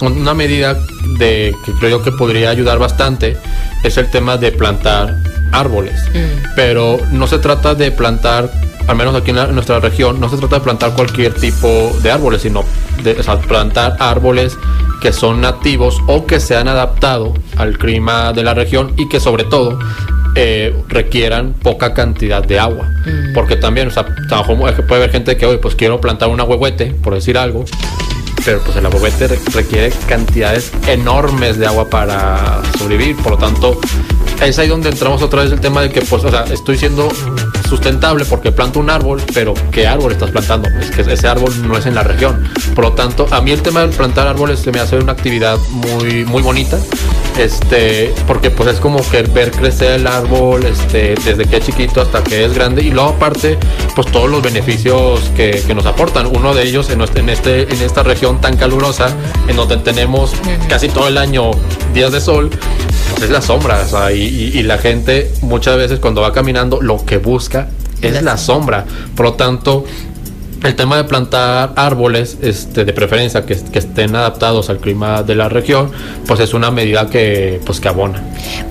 [0.02, 0.78] una medida
[1.18, 3.38] de que creo yo que podría ayudar bastante
[3.84, 5.16] es el tema de plantar
[5.52, 6.00] árboles.
[6.14, 6.54] Mm.
[6.56, 8.52] Pero no se trata de plantar,
[8.88, 11.68] al menos aquí en, nuestra región, no se trata de plantar cualquier tipo
[12.02, 12.64] de árboles, sino
[13.04, 13.16] de
[13.48, 14.58] plantar árboles
[15.02, 19.20] que son nativos o que se han adaptado al clima de la región y que
[19.20, 19.78] sobre todo
[20.36, 22.90] eh, requieran poca cantidad de agua.
[23.06, 23.34] Mm.
[23.34, 27.14] Porque también, o sea, puede haber gente que hoy pues quiero plantar una huehuete, por
[27.14, 27.66] decir algo,
[28.48, 33.78] pero pues el ahuehuete requiere cantidades enormes de agua para sobrevivir, por lo tanto
[34.42, 37.10] es ahí donde entramos otra vez el tema de que, pues, o sea, estoy siendo
[37.68, 40.70] sustentable porque planto un árbol, pero ¿qué árbol estás plantando?
[40.80, 42.44] Es que ese árbol no es en la región.
[42.76, 45.58] Por lo tanto, a mí el tema de plantar árboles se me hace una actividad
[45.70, 46.78] muy, muy bonita.
[47.38, 52.02] Este, porque pues es como que ver crecer el árbol, este, desde que es chiquito
[52.02, 52.82] hasta que es grande.
[52.82, 53.58] Y luego aparte,
[53.96, 56.26] pues todos los beneficios que, nos aportan.
[56.26, 59.10] Uno de ellos en, en, este, en esta región tan calurosa,
[59.48, 60.34] en donde tenemos
[60.68, 61.52] casi todo el año
[61.94, 62.50] días de sol,
[63.12, 63.86] pues es la sombra.
[64.14, 67.47] y, la gente muchas veces cuando va caminando lo que busca
[68.02, 68.86] es la sombra.
[69.16, 69.86] Por lo tanto,
[70.64, 75.50] el tema de plantar árboles, este, de preferencia que, estén adaptados al clima de la
[75.50, 75.92] región,
[76.26, 78.24] pues es una medida que, pues, que abona.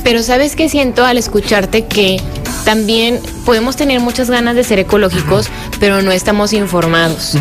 [0.02, 2.20] Pero sabes que siento al escucharte que
[2.64, 7.34] también podemos tener muchas ganas de ser ecológicos, pero no estamos informados.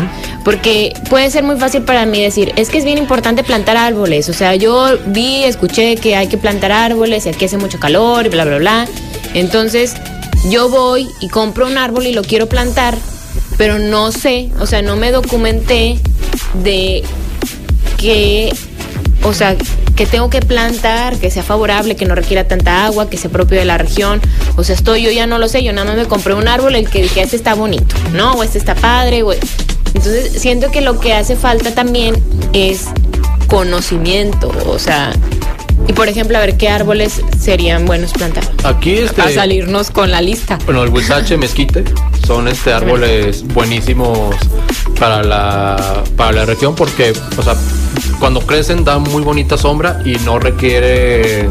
[0.44, 4.28] Porque puede ser muy fácil para mí decir, es que es bien importante plantar árboles.
[4.28, 8.26] O sea, yo vi, escuché que hay que plantar árboles y aquí hace mucho calor
[8.26, 8.86] y bla, bla, bla.
[9.34, 9.96] Entonces,
[10.48, 12.96] yo voy y compro un árbol y lo quiero plantar
[13.56, 15.98] pero no sé, o sea, no me documenté
[16.62, 17.02] de
[17.96, 18.54] que,
[19.22, 19.56] o sea,
[19.94, 23.58] que tengo que plantar, que sea favorable, que no requiera tanta agua, que sea propio
[23.58, 24.20] de la región.
[24.56, 26.74] O sea, estoy, yo ya no lo sé, yo nada más me compré un árbol
[26.76, 28.32] el que dije, este está bonito, ¿no?
[28.32, 29.38] O este está padre, güey.
[29.94, 32.22] Entonces, siento que lo que hace falta también
[32.52, 32.84] es
[33.46, 35.14] conocimiento, o sea,
[35.88, 38.44] y por ejemplo, a ver qué árboles serían buenos plantar.
[38.64, 40.58] Aquí este, a salirnos con la lista.
[40.64, 41.84] Bueno, el huizache mezquite
[42.26, 44.34] son este árboles buenísimos
[44.98, 47.54] para la para la región porque, o sea,
[48.18, 51.48] cuando crecen dan muy bonita sombra y no requieren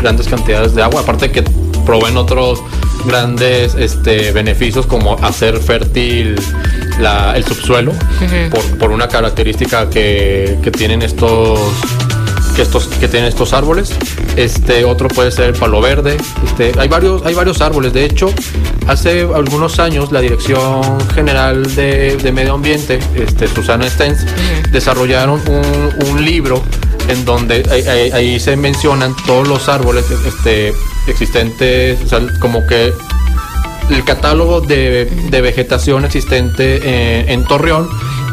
[0.00, 1.42] grandes cantidades de agua, aparte que
[1.84, 2.62] proveen otros
[3.06, 6.36] grandes este, beneficios como hacer fértil
[7.34, 7.92] el subsuelo
[8.50, 11.60] por, por, una característica que, que tienen estos
[12.56, 13.92] que estos que tienen estos árboles.
[14.34, 16.16] Este otro puede ser el palo verde.
[16.44, 17.92] Este, hay varios hay varios árboles.
[17.92, 18.32] De hecho,
[18.86, 24.24] hace algunos años la Dirección General de, Medio Ambiente, este, Susana Stens,
[24.72, 26.62] desarrollaron un, libro
[27.08, 27.62] en donde
[28.14, 30.72] ahí, se mencionan todos los árboles este,
[31.06, 32.00] existentes,
[32.40, 32.92] como que
[33.90, 37.88] el catálogo de, vegetación existente eh, en Torreón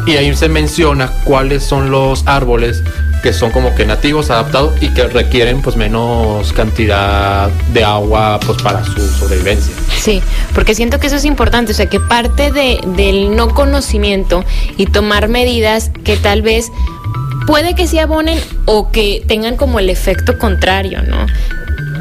[0.06, 2.82] y ahí se menciona cuáles son los árboles
[3.24, 8.60] que son como que nativos, adaptados y que requieren pues menos cantidad de agua pues
[8.60, 9.72] para su sobrevivencia.
[9.98, 10.20] Sí,
[10.54, 14.44] porque siento que eso es importante, o sea que parte de, del no conocimiento
[14.76, 16.70] y tomar medidas que tal vez
[17.46, 21.26] puede que se abonen o que tengan como el efecto contrario, ¿no?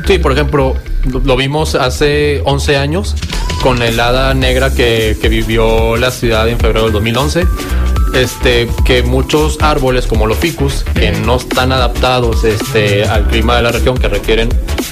[0.05, 3.15] Sí, por ejemplo, lo vimos hace 11 años
[3.61, 7.45] con la helada negra que, que vivió la ciudad en febrero del 2011
[8.13, 13.63] este, que muchos árboles como los ficus, que no están adaptados este, al clima de
[13.63, 14.49] la región, que requieren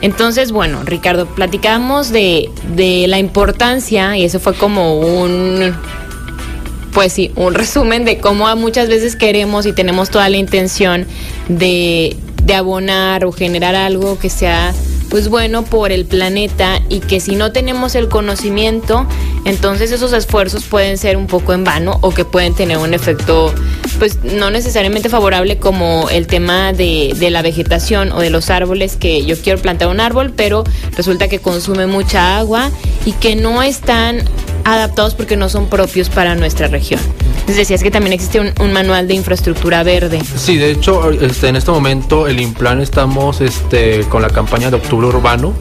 [0.00, 5.74] Entonces, bueno, Ricardo, platicamos de, de la importancia y eso fue como un
[6.92, 11.04] pues sí, un resumen de cómo muchas veces queremos y tenemos toda la intención
[11.48, 14.72] de, de abonar o generar algo que sea
[15.10, 19.06] pues bueno por el planeta y que si no tenemos el conocimiento,
[19.44, 23.54] entonces esos esfuerzos pueden ser un poco en vano o que pueden tener un efecto
[23.98, 28.96] pues no necesariamente favorable como el tema de, de la vegetación o de los árboles
[28.96, 30.64] que yo quiero plantar un árbol, pero
[30.96, 32.70] resulta que consume mucha agua
[33.04, 34.22] y que no están
[34.64, 37.00] adaptados porque no son propios para nuestra región.
[37.46, 40.20] Les decías que también existe un, manual de infraestructura verde.
[40.36, 44.76] Sí, de hecho, este, en este momento el Implan estamos este, con la campaña de
[44.76, 45.52] Octubre Urbano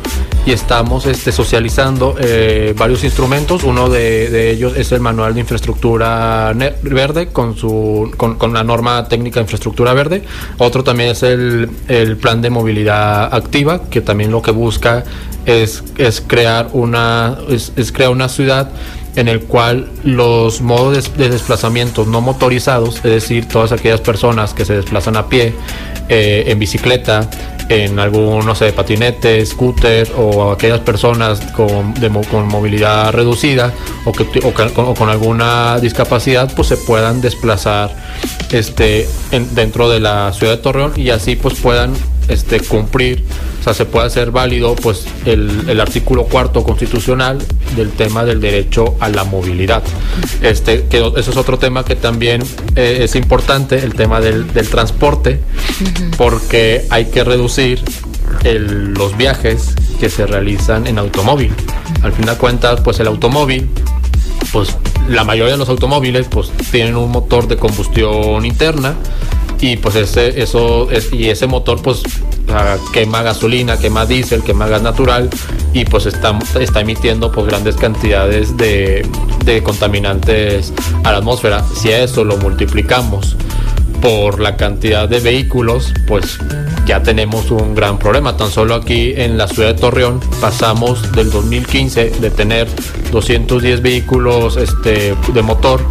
[0.47, 3.63] y estamos este, socializando eh, varios instrumentos.
[3.63, 9.39] Uno de, ellos es el manual de infraestructura verde con, su, con, la norma técnica
[9.39, 10.23] de infraestructura verde.
[10.57, 11.69] Otro también es el,
[12.19, 15.03] plan de movilidad activa, que también lo que busca
[15.45, 18.71] es, es crear una es, es crear una ciudad
[19.15, 24.65] en el cual los modos de, desplazamiento no motorizados, es decir, todas aquellas personas que
[24.65, 25.53] se desplazan a pie,
[26.09, 27.29] eh, en bicicleta,
[27.69, 31.93] en algún, no sé, patinete, scooter o aquellas personas con,
[32.29, 33.73] con movilidad reducida
[34.05, 34.11] o,
[34.93, 37.91] con, alguna discapacidad, pues se puedan desplazar
[38.51, 39.07] este,
[39.51, 41.93] dentro de la ciudad de Torreón y así pues puedan
[42.27, 43.23] este, cumplir,
[43.59, 47.39] o sea, se puede hacer válido pues el, artículo cuarto constitucional
[47.75, 49.83] del tema del derecho a la movilidad.
[50.41, 52.43] Este, que eso es otro tema que también
[52.75, 55.39] eh, es importante, el tema del, transporte,
[56.17, 57.81] porque hay que reducir
[58.43, 61.51] los viajes que se realizan en automóvil.
[62.01, 63.69] Al fin de cuentas, pues el automóvil,
[64.51, 64.75] pues
[65.07, 68.95] la mayoría de los automóviles pues tienen un motor de combustión interna
[69.61, 72.03] y pues ese eso es, y ese motor pues
[72.93, 75.29] quema gasolina quema diésel quema gas natural
[75.73, 79.05] y pues está, está emitiendo pues grandes cantidades de,
[79.43, 83.35] de contaminantes a la atmósfera si a eso lo multiplicamos
[84.01, 86.37] por la cantidad de vehículos pues
[86.85, 88.37] ya tenemos un gran problema.
[88.37, 92.67] Tan solo aquí en la ciudad de Torreón pasamos del 2015 de tener
[93.11, 95.81] 210 vehículos este, de motor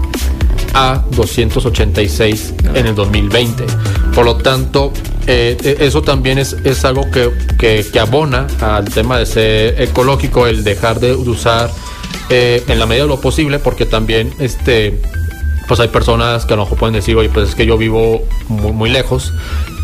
[0.74, 3.64] a 286 en el 2020.
[4.14, 4.92] Por lo tanto,
[5.26, 9.80] eh, eh, eso también es, es algo que, que, que, abona al tema de ser
[9.80, 11.70] ecológico, el dejar de usar
[12.28, 15.00] eh, en la medida de lo posible, porque también este
[15.66, 18.22] pues hay personas que a lo mejor pueden decir, oye, pues es que yo vivo
[18.48, 19.32] muy, muy lejos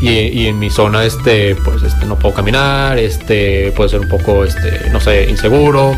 [0.01, 4.09] y, y, en mi zona, este, pues este, no puedo caminar, este, puede ser un
[4.09, 5.95] poco, este, no sé, inseguro,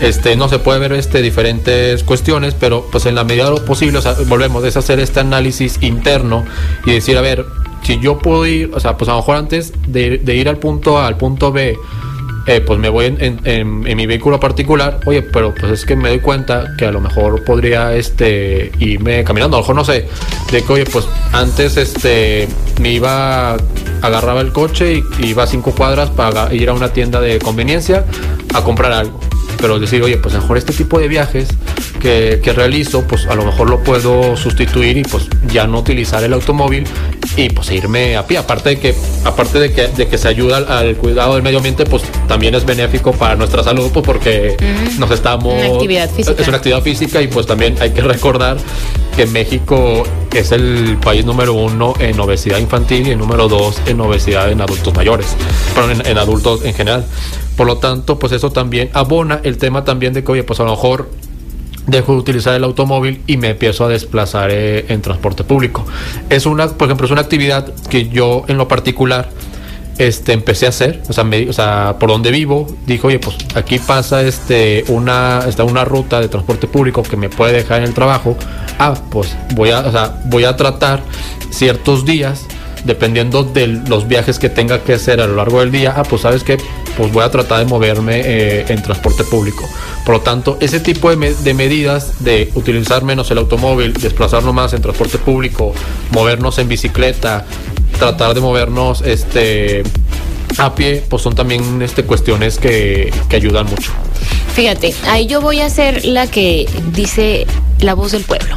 [0.00, 3.64] este, no se puede ver, este, diferentes cuestiones, pero pues en la medida de lo
[3.64, 6.44] posible, o sea, volvemos, es hacer este análisis interno
[6.84, 7.44] y decir, a ver,
[7.82, 10.56] si yo puedo ir, o sea, pues a lo mejor antes de, de ir al
[10.56, 11.76] punto A al punto B,
[12.46, 16.20] eh, pues me voy en, mi vehículo particular, oye, pero pues es que me doy
[16.20, 20.08] cuenta que a lo mejor podría este irme caminando, a lo mejor no sé,
[20.52, 22.48] de que oye, pues antes este
[22.80, 23.56] me iba,
[24.02, 28.04] agarraba el coche y iba a cinco cuadras para ir a una tienda de conveniencia
[28.52, 29.20] a comprar algo.
[29.58, 31.48] Pero decir, oye, pues mejor este tipo de viajes
[32.04, 36.34] que, realizo, pues a lo mejor lo puedo sustituir y pues ya no utilizar el
[36.34, 36.84] automóvil
[37.36, 38.38] y pues irme a pie.
[38.38, 38.94] Aparte de que,
[39.24, 42.54] aparte de que, de que se ayuda al, al, cuidado del medio ambiente, pues también
[42.54, 44.56] es benéfico para nuestra salud, pues porque
[44.98, 45.54] nos estamos.
[45.54, 46.42] Una actividad física.
[46.42, 48.56] Es una actividad física y pues también hay que recordar
[49.16, 54.00] que México es el país número uno en obesidad infantil y el número dos en
[54.00, 55.36] obesidad en adultos mayores,
[55.74, 57.04] pero en, en adultos en general.
[57.56, 60.64] Por lo tanto, pues eso también abona el tema también de que, oye, pues a
[60.64, 61.08] lo mejor
[61.86, 65.84] dejo de utilizar el automóvil y me empiezo a desplazar eh, en transporte público.
[66.30, 69.28] Es una, por ejemplo, es una actividad que yo en lo particular
[69.98, 73.36] este, empecé a hacer, o sea, me, o sea, por donde vivo, dijo, oye, pues
[73.54, 77.84] aquí pasa este, una, está una ruta de transporte público que me puede dejar en
[77.84, 78.36] el trabajo,
[78.78, 81.02] ah, pues voy a, o sea, voy a tratar
[81.50, 82.44] ciertos días
[82.84, 86.22] dependiendo de los viajes que tenga que hacer a lo largo del día, ah, pues
[86.22, 86.58] sabes que
[86.96, 89.68] pues voy a tratar de moverme eh, en transporte público.
[90.04, 94.72] Por lo tanto, ese tipo de, de, medidas de utilizar menos el automóvil, desplazarnos más
[94.74, 95.72] en transporte público,
[96.12, 97.46] movernos en bicicleta,
[97.98, 99.82] tratar de movernos este
[100.58, 103.92] a pie, pues son también este, cuestiones que, que ayudan mucho.
[104.54, 107.46] Fíjate, ahí yo voy a ser la que dice
[107.80, 108.54] la voz del pueblo.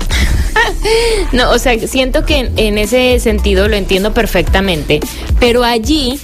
[1.32, 5.00] no, o sea, siento que en, en, ese sentido lo entiendo perfectamente,
[5.40, 6.20] pero allí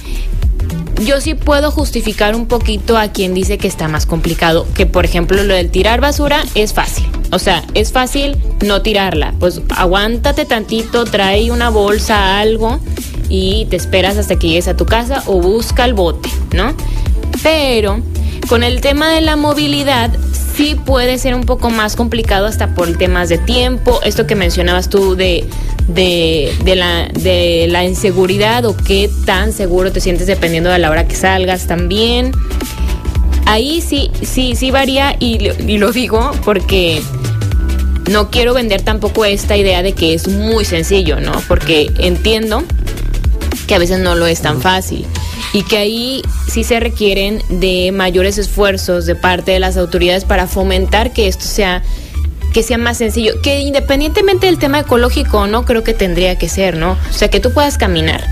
[1.02, 5.04] yo sí puedo justificar un poquito a quien dice que está más complicado, que por
[5.04, 7.06] ejemplo lo del tirar basura es fácil.
[7.32, 9.34] O sea, es fácil no tirarla.
[9.40, 12.80] Pues aguántate tantito, trae una bolsa, algo
[13.28, 16.74] y te esperas hasta que llegues a tu casa o busca el bote, ¿no?
[17.42, 18.00] Pero
[18.48, 20.10] con el tema de la movilidad
[20.54, 24.88] sí puede ser un poco más complicado hasta por temas de tiempo, esto que mencionabas
[24.88, 25.48] tú de,
[25.88, 31.08] de, la, de la inseguridad o qué tan seguro te sientes dependiendo de la hora
[31.08, 32.32] que salgas también.
[33.46, 35.38] Ahí sí, sí, sí varía y
[35.78, 37.02] lo digo porque
[38.10, 41.32] no quiero vender tampoco esta idea de que es muy sencillo, ¿no?
[41.48, 42.62] Porque entiendo
[43.66, 45.06] que a veces no lo es tan fácil.
[45.52, 50.46] Y que ahí sí se requieren de mayores esfuerzos de parte de las autoridades para
[50.46, 51.82] fomentar que esto sea
[52.52, 56.76] que sea más sencillo, que independientemente del tema ecológico no creo que tendría que ser,
[56.76, 56.92] ¿no?
[56.92, 58.24] O sea, que tú puedas caminar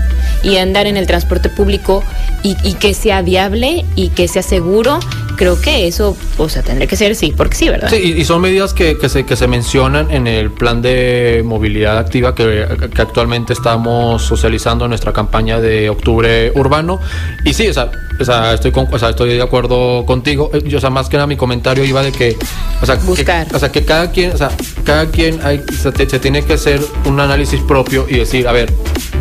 [0.43, 2.03] y andar en el transporte público
[2.43, 4.99] y, y que sea viable y que sea seguro
[5.35, 7.89] creo que eso, o sea, tendría que ser sí, porque sí, ¿verdad?
[7.89, 11.41] Sí, y, y son medidas que, que, se, que se mencionan en el plan de
[11.43, 16.99] movilidad activa que, que, actualmente estamos socializando en nuestra campaña de octubre urbano.
[17.43, 20.51] Y sí, o sea, o sea, estoy, con, o sea, estoy de acuerdo contigo.
[20.65, 22.37] Yo, o sea, más que nada mi comentario iba de que,
[22.81, 23.47] o sea, Buscar.
[23.47, 24.51] Que, o sea, que cada quien, o sea,
[24.83, 28.71] cada quien hay, se, se tiene que hacer un análisis propio y decir, a ver,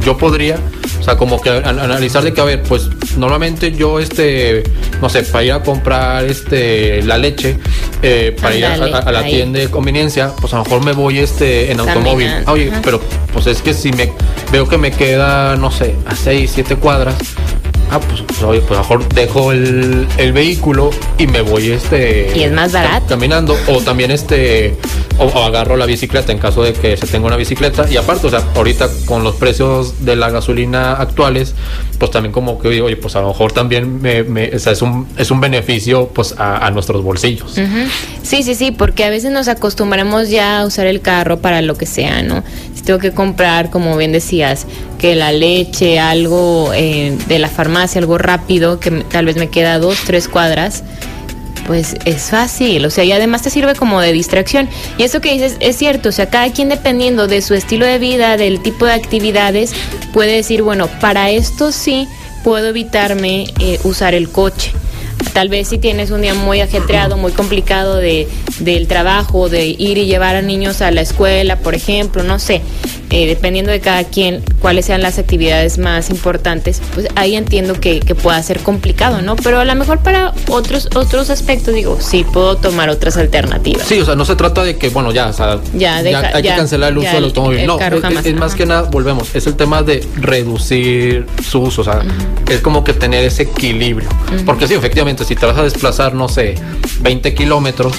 [0.05, 0.59] yo podría,
[1.01, 4.63] o sea, como que analizar de que, a ver, pues normalmente yo, este,
[5.01, 7.59] no sé, para ir a comprar este, la leche,
[8.03, 9.33] eh, para Andale, ir a, la ahí.
[9.33, 12.31] tienda de conveniencia, pues a lo mejor me voy este, en automóvil.
[12.47, 12.81] Oye, Ajá.
[12.83, 13.01] pero
[13.33, 14.13] pues es que si me
[14.51, 17.15] veo que me queda, no sé, a 6, 7 cuadras,
[17.93, 22.33] ah, pues, pues, oye, pues mejor dejo el, el, vehículo y me voy este.
[22.35, 23.07] Y es más barato.
[23.07, 23.57] Caminando.
[23.69, 24.77] O también este.
[25.19, 27.89] O, o, agarro la bicicleta en caso de que se tenga una bicicleta.
[27.91, 31.55] Y aparte, o sea, ahorita con los precios de la gasolina actuales,
[31.99, 34.73] pues también como que digo, oye, pues a lo mejor también me, me, o sea,
[34.73, 37.57] es, un, es un beneficio pues a, a nuestros bolsillos.
[37.59, 37.87] Uh -huh.
[38.23, 41.77] Sí, sí, sí, porque a veces nos acostumbramos ya a usar el carro para lo
[41.77, 42.43] que sea, ¿no?
[42.75, 44.67] Si tengo que comprar, como bien decías,
[44.99, 49.79] que la leche, algo eh, de la farmacia, algo rápido, que tal vez me queda
[49.79, 50.83] dos, tres cuadras,
[51.67, 54.69] pues es fácil, o sea, y además te sirve como de distracción.
[54.99, 57.99] Y eso que dices es cierto, o sea, cada quien dependiendo de su estilo de
[57.99, 59.73] vida, del tipo de actividades,
[60.13, 62.09] puede decir, bueno, para esto sí
[62.43, 64.73] puedo evitarme eh, usar el coche.
[65.33, 68.29] Tal vez si tienes un día muy ajetreado, muy complicado de,
[68.59, 72.61] del trabajo, de ir y llevar a niños a la escuela, por ejemplo, no sé,
[73.13, 78.01] eh, dependiendo de cada quien, cuáles sean las actividades más importantes, pues ahí entiendo que,
[78.01, 79.37] que, pueda ser complicado, ¿no?
[79.37, 83.87] Pero a lo mejor para otros otros aspectos, digo, sí, puedo tomar otras alternativas.
[83.87, 86.49] Sí, o sea, no se trata de que, bueno, ya, o sea, ya, hay que
[86.49, 87.67] cancelar el uso del automóvil.
[87.67, 92.01] no, es, más que nada, volvemos, es el tema de reducir su uso, o sea,
[92.49, 94.09] es como que tener ese equilibrio.
[94.47, 96.55] Porque sí, efectivamente, si te vas a desplazar, no sé,
[97.03, 97.93] 20 kilómetros,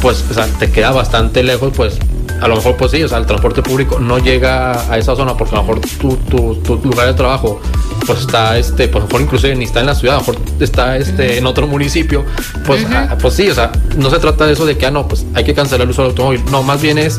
[0.00, 1.98] pues o sea, te queda bastante lejos, pues
[2.40, 5.36] a lo mejor pues sí, o sea, el transporte público no llega a esa zona
[5.36, 7.60] porque a lo mejor tu, tu, lugar de trabajo
[8.06, 10.26] pues está este, pues a lo mejor inclusive ni está en la ciudad, a lo
[10.26, 12.24] mejor está este en otro municipio,
[12.66, 15.08] pues, ah, pues sí, o sea, no se trata de eso de que ah no,
[15.08, 17.18] pues hay que cancelar el uso del automóvil, no, más bien es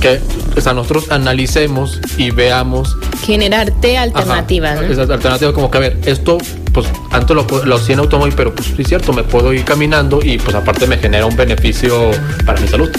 [0.00, 0.20] que
[0.56, 2.96] o sea, nosotros analicemos y veamos.
[3.24, 4.78] Generarte alternativas.
[4.78, 5.12] Ajá, ¿no?
[5.12, 6.38] alternativa como que, a ver, esto,
[6.72, 9.64] pues antes lo, lo hacía en automóvil, pero pues sí es cierto, me puedo ir
[9.64, 12.10] caminando y pues aparte me genera un beneficio
[12.46, 12.90] para mi salud.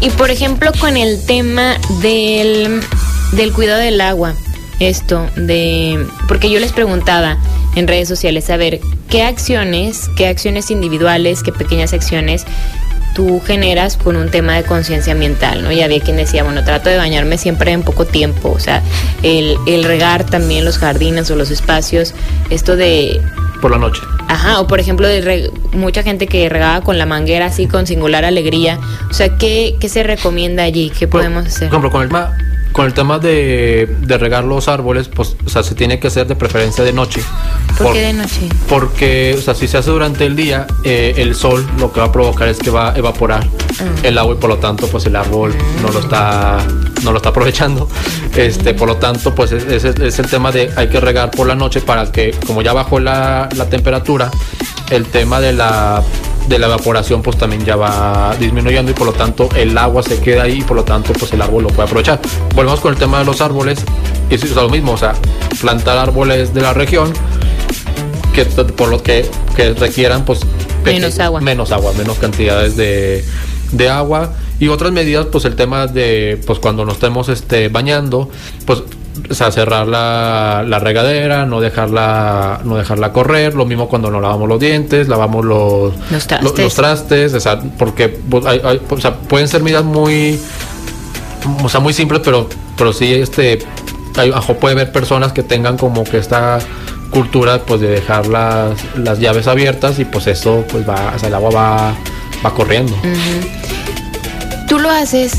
[0.00, 2.80] Y por ejemplo, con el tema del,
[3.32, 4.34] del cuidado del agua,
[4.80, 6.06] esto de.
[6.28, 7.38] Porque yo les preguntaba
[7.76, 12.44] en redes sociales, a ver, ¿qué acciones, qué acciones individuales, qué pequeñas acciones
[13.16, 15.72] tú generas con un tema de conciencia ambiental, ¿no?
[15.72, 18.82] Y había quien decía, bueno, trato de bañarme siempre en poco tiempo, o sea,
[19.22, 22.14] el, el regar también los jardines o los espacios,
[22.50, 23.22] esto de...
[23.62, 24.02] Por la noche.
[24.28, 28.26] Ajá, o por ejemplo, de mucha gente que regaba con la manguera así con singular
[28.26, 28.78] alegría,
[29.10, 30.92] o sea, ¿qué, qué se recomienda allí?
[30.96, 31.70] ¿Qué podemos hacer?
[31.70, 32.10] Por ejemplo, con el
[32.72, 36.36] con el tema de, regar los árboles, pues, o sea, se tiene que hacer de
[36.36, 37.22] preferencia de noche.
[37.78, 38.48] ¿Por, qué de noche?
[38.68, 42.06] Porque, o sea, si se hace durante el día, eh, el sol lo que va
[42.06, 43.46] a provocar es que va a evaporar
[43.80, 43.84] ah.
[44.02, 46.58] el agua y por lo tanto, pues el árbol no lo está,
[47.02, 47.88] no lo está aprovechando.
[48.34, 51.54] Este, por lo tanto, pues es, es, el tema de hay que regar por la
[51.54, 54.30] noche para que, como ya bajó la, la temperatura,
[54.90, 56.02] el tema de la
[56.48, 60.20] de la evaporación pues también ya va disminuyendo y por lo tanto el agua se
[60.20, 62.20] queda ahí y por lo tanto pues el árbol lo puede aprovechar.
[62.54, 63.78] Volvemos con el tema de los árboles,
[64.30, 65.14] y es lo mismo, o sea,
[65.60, 67.12] plantar árboles de la región
[68.34, 70.40] que por lo que, que requieran pues
[70.84, 71.40] menos agua.
[71.40, 73.24] Menos agua, menos cantidades de,
[73.72, 78.30] de agua y otras medidas pues el tema de pues cuando nos estemos este bañando
[78.64, 78.82] pues
[79.28, 84.22] o sea, cerrar la, la, regadera, no dejarla, no dejarla correr, lo mismo cuando nos
[84.22, 85.94] lavamos los dientes, lavamos los,
[86.42, 90.40] los trastes, o sea, porque pues, o sea, pueden ser medidas muy,
[91.62, 93.58] o sea, muy simples, pero, pero sí, este,
[94.16, 96.58] hay, puede haber personas que tengan como que esta
[97.10, 101.28] cultura, pues, de dejar las, las llaves abiertas y pues eso, pues va, o sea,
[101.28, 101.94] el agua va,
[102.44, 102.94] va corriendo.
[104.68, 105.32] Tú lo haces,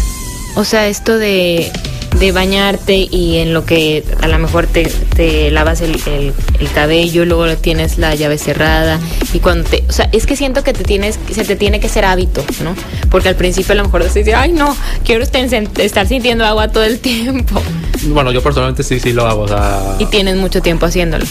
[0.55, 1.71] o sea, esto de
[2.19, 6.33] de bañarte y en lo que a lo mejor te, te lavas el, el,
[6.73, 8.99] cabello, luego tienes la llave cerrada
[9.33, 11.89] y cuando te, o sea, es que siento que te tienes, se te tiene que
[11.89, 12.75] ser hábito, ¿no?
[13.09, 16.99] Porque al principio a lo mejor te ay no, quiero estar sintiendo agua todo el
[17.07, 17.61] tiempo.
[18.07, 19.95] Bueno, yo personalmente sí, sí lo hago, o sea...
[19.99, 21.25] Y tienes mucho tiempo haciéndolo.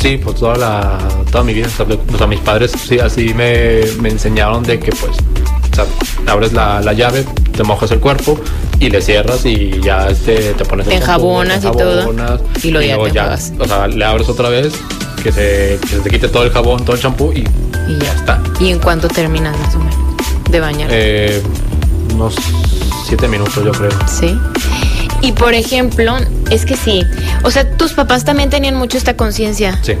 [0.00, 0.98] Sí, pues toda la,
[1.30, 5.16] toda mi vida, o sea, mis padres sí, así me, me enseñaron de que pues
[5.72, 5.86] o sea,
[6.26, 7.24] abres la, la, llave,
[7.56, 8.38] te mojas el cuerpo
[8.78, 12.12] y le cierras y ya este, te pones te enjabonas y todo.
[12.62, 14.74] Y, lo ya, O sea, le abres otra vez,
[15.22, 17.44] que se, que se te quite todo el jabón, todo el champú y,
[17.98, 18.12] ya.
[18.12, 18.42] está.
[18.60, 19.96] ¿Y en cuánto terminas más o menos
[20.50, 20.88] de bañar?
[20.92, 21.42] Eh,
[22.14, 22.34] unos
[23.06, 23.90] siete minutos, yo creo.
[24.06, 24.38] Sí.
[25.22, 26.16] Y por ejemplo,
[26.50, 27.04] es que sí.
[27.44, 29.78] O sea, tus papás también tenían mucho esta conciencia.
[29.82, 29.94] Sí.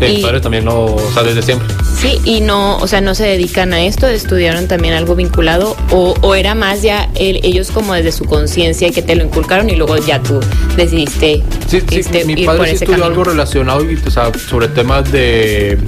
[0.00, 1.66] Sí, padres también lo, o sea, desde siempre.
[2.00, 6.14] Sí, y no, o sea, no se dedican a esto, estudiaron también algo vinculado, o,
[6.20, 9.96] o era más ya ellos como desde su conciencia que te lo inculcaron y luego
[9.96, 10.40] ya tú
[10.76, 11.42] decidiste.
[11.66, 15.78] Sí, sí, este, mi padre sí estudió algo relacionado y, o sea, sobre temas de,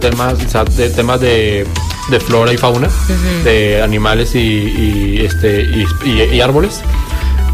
[0.00, 1.66] temas, o sea, de temas de,
[2.10, 2.88] de flora y fauna,
[3.44, 5.62] de animales y, y este
[6.04, 6.82] y, y árboles.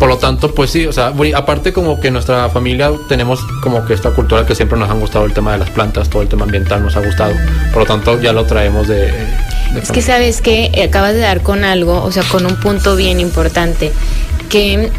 [0.04, 3.94] Por lo tanto, pues sí, o sea, aparte como que nuestra familia tenemos como que
[3.94, 6.44] esta cultura que siempre nos ha gustado el tema de las plantas, todo el tema
[6.44, 7.32] ambiental nos ha gustado.
[7.72, 9.10] Por lo tanto, ya lo traemos de...
[9.80, 13.18] es que sabes que acabas de dar con algo, o sea, con un punto bien
[13.18, 13.92] importante,
[14.50, 14.90] que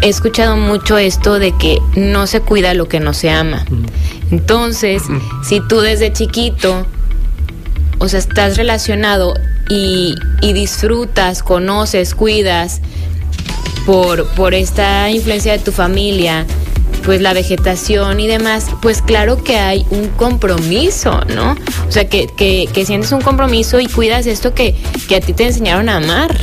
[0.00, 3.66] he escuchado mucho esto de que no se cuida lo que no se ama.
[4.30, 5.02] Entonces,
[5.44, 6.86] si tú desde chiquito,
[7.98, 9.34] o sea, estás relacionado
[9.68, 12.80] y, y disfrutas, conoces, cuidas,
[13.90, 16.46] por, por esta influencia de tu familia,
[17.04, 21.56] pues la vegetación y demás, pues claro que hay un compromiso, ¿no?
[21.88, 24.76] O sea, que, que, sientes un compromiso y cuidas esto que,
[25.08, 26.36] que, a ti te enseñaron a amar.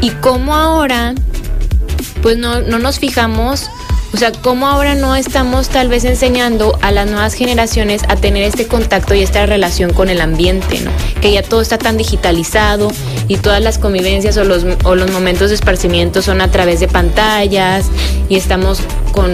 [0.00, 1.14] Y cómo ahora,
[2.22, 3.68] pues no, no nos fijamos
[4.12, 8.42] o sea, cómo ahora no estamos tal vez enseñando a las nuevas generaciones a tener
[8.42, 10.90] este contacto y esta relación con el ambiente, ¿no?
[11.20, 12.90] Que ya todo está tan digitalizado
[13.28, 16.88] y todas las convivencias o los, o los momentos de esparcimiento son a través de
[16.88, 17.86] pantallas
[18.30, 18.80] y estamos
[19.12, 19.30] con,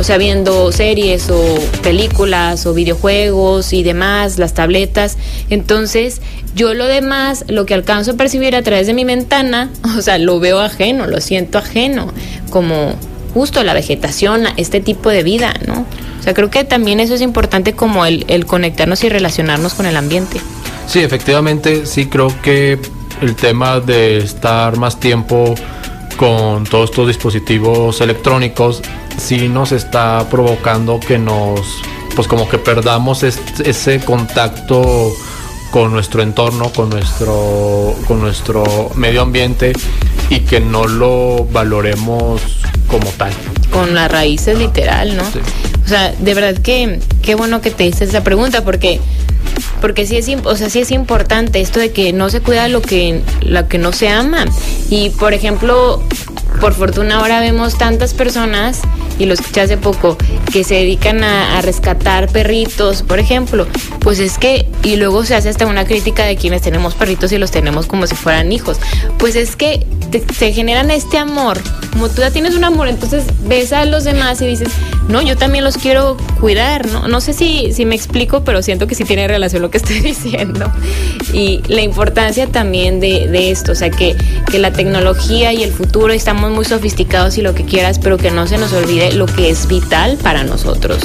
[0.00, 1.40] o sea, viendo series o
[1.82, 5.16] películas o videojuegos y demás, las tabletas.
[5.48, 6.20] Entonces,
[6.56, 10.18] yo lo demás, lo que alcanzo a percibir a través de mi ventana, o sea,
[10.18, 12.12] lo veo ajeno, lo siento ajeno,
[12.50, 12.96] como
[13.34, 15.86] justo la vegetación, este tipo de vida, ¿no?
[16.18, 19.86] O sea, creo que también eso es importante como el, el conectarnos y relacionarnos con
[19.86, 20.40] el ambiente.
[20.86, 22.78] Sí, efectivamente, sí creo que
[23.20, 25.54] el tema de estar más tiempo
[26.16, 28.82] con todos estos dispositivos electrónicos
[29.16, 31.60] sí nos está provocando que nos,
[32.14, 35.12] pues como que perdamos ese contacto
[35.70, 39.72] con nuestro entorno, con nuestro, con nuestro medio ambiente
[40.32, 42.40] y que no lo valoremos
[42.88, 43.32] como tal.
[43.70, 45.22] Con las raíces literal, ¿no?
[45.22, 49.00] O sea, de verdad que qué bueno que te hice esa pregunta porque
[49.82, 52.80] porque sí es, o sea, sí es importante esto de que no se cuida lo
[52.80, 54.46] que, lo que no se ama.
[54.88, 56.02] Y por ejemplo,
[56.60, 58.80] por fortuna ahora vemos tantas personas,
[59.18, 60.16] y lo escuché hace poco,
[60.52, 63.66] que se dedican a, rescatar perritos, por ejemplo.
[64.00, 67.38] Pues es que, y luego se hace hasta una crítica de quienes tenemos perritos y
[67.38, 68.78] los tenemos como si fueran hijos.
[69.18, 69.86] Pues es que
[70.36, 71.58] se generan este amor.
[71.92, 74.68] Como tú ya tienes un amor, entonces ves a los demás y dices,
[75.08, 77.06] no, yo también los quiero cuidar, ¿no?
[77.06, 80.00] No sé si, si me explico, pero siento que sí tiene relación lo que estoy
[80.00, 80.70] diciendo.
[81.32, 84.16] Y la importancia también de, de esto, o sea, que,
[84.50, 88.30] que la tecnología y el futuro estamos muy sofisticados y lo que quieras, pero que
[88.30, 90.98] no se nos olvide lo que es vital para nosotros.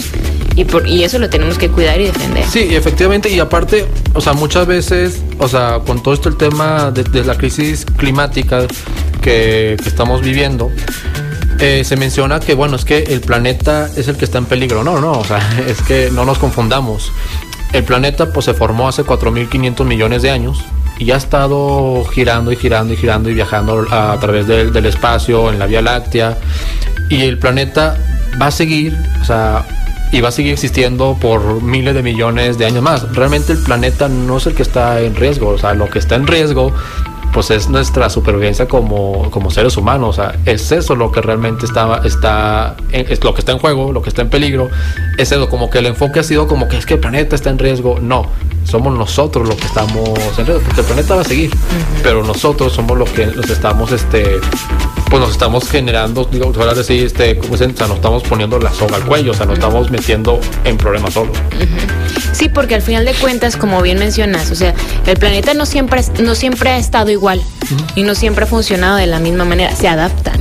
[0.56, 2.46] Y, por, y eso lo tenemos que cuidar y defender.
[2.46, 6.92] Sí, efectivamente, y aparte, o sea, muchas veces, o sea, con todo esto el tema
[6.92, 8.66] de, la crisis climática
[9.22, 10.72] que, que estamos viviendo,
[11.60, 14.84] eh, se menciona que, bueno, es que el planeta es el que está en peligro.
[14.84, 17.12] No, no, o sea, es que no nos confundamos.
[17.74, 20.64] El planeta pues se formó hace 4.500 millones de años
[21.00, 25.52] y ha estado girando y girando y girando y viajando a, través del, del, espacio,
[25.52, 26.38] en la Vía Láctea.
[27.10, 27.98] Y el planeta
[28.42, 29.66] va a seguir, o sea,
[30.12, 33.12] y va a seguir existiendo por miles de millones de años más.
[33.14, 36.16] Realmente el planeta no es el que está en riesgo, o sea, lo que está
[36.16, 36.74] en riesgo
[37.34, 40.10] pues es nuestra supervivencia como, como seres humanos.
[40.10, 43.92] O sea, es eso lo que realmente está, está es lo que está en juego,
[43.92, 44.70] lo que está en peligro.
[45.18, 47.50] Es eso, como que el enfoque ha sido como que es que el planeta está
[47.50, 48.00] en riesgo.
[48.02, 48.28] No,
[48.64, 51.52] somos nosotros los que estamos en riesgo, porque el planeta va a seguir,
[52.04, 54.40] pero nosotros somos los que los estamos, este,
[55.10, 58.72] pues nos estamos generando, digo, decir, este, como dicen, o sea, nos estamos poniendo la
[58.74, 61.32] soga al cuello, o sea, nos estamos metiendo en problemas solo.
[62.34, 64.74] Sí, porque al final de cuentas, como bien mencionas, o sea,
[65.06, 67.42] el planeta no siempre, no siempre ha estado igual
[67.96, 70.34] y no siempre ha funcionado de la misma manera, se adapta.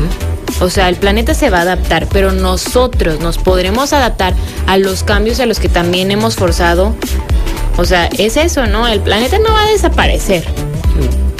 [0.60, 4.34] O sea, el planeta se va a adaptar, pero nosotros nos podremos adaptar
[4.66, 6.94] a los cambios a los que también hemos forzado.
[7.76, 8.88] O sea, es eso, ¿no?
[8.88, 10.44] El planeta no va a desaparecer,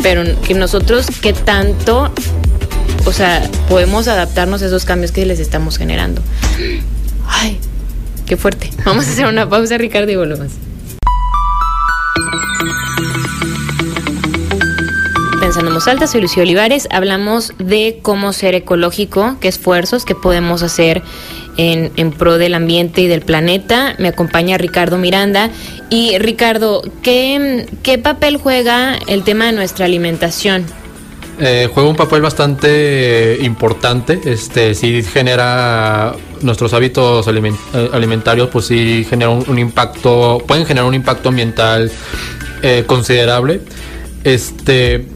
[0.03, 2.13] pero que nosotros, ¿qué tanto,
[3.07, 6.21] o sea, podemos adaptarnos a esos cambios que les estamos generando?
[7.27, 7.59] Ay,
[8.27, 8.71] Qué fuerte.
[8.85, 10.53] Vamos a hacer una pausa, Ricardo, y volvemos.
[15.41, 16.89] Pensando en alta, soy Lucía Olivares.
[16.91, 21.03] Hablamos de cómo ser ecológico, qué esfuerzos que podemos hacer
[21.57, 23.95] en, en, pro del ambiente y del planeta.
[23.99, 25.51] Me acompaña Ricardo Miranda.
[25.89, 30.67] Y Ricardo, ¿qué, qué papel juega el tema de nuestra alimentación?
[31.39, 34.21] Eh, juega un papel bastante importante.
[34.25, 40.95] Este sí genera nuestros hábitos eh, alimentarios, pues sí genera un, impacto, pueden generar un
[40.95, 41.91] impacto ambiental
[42.63, 43.61] eh, considerable.
[44.25, 45.07] Este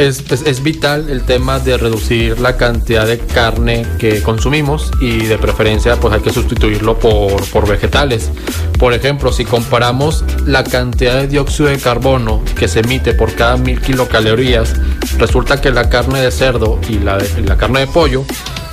[0.00, 5.96] es, vital el tema de reducir la cantidad de carne que consumimos y de preferencia
[5.96, 8.30] pues hay que sustituirlo por, por vegetales.
[8.78, 13.58] Por ejemplo, si comparamos la cantidad de dióxido de carbono que se emite por cada
[13.58, 14.74] mil kilocalorías,
[15.18, 18.24] resulta que la carne de cerdo y la, la carne de pollo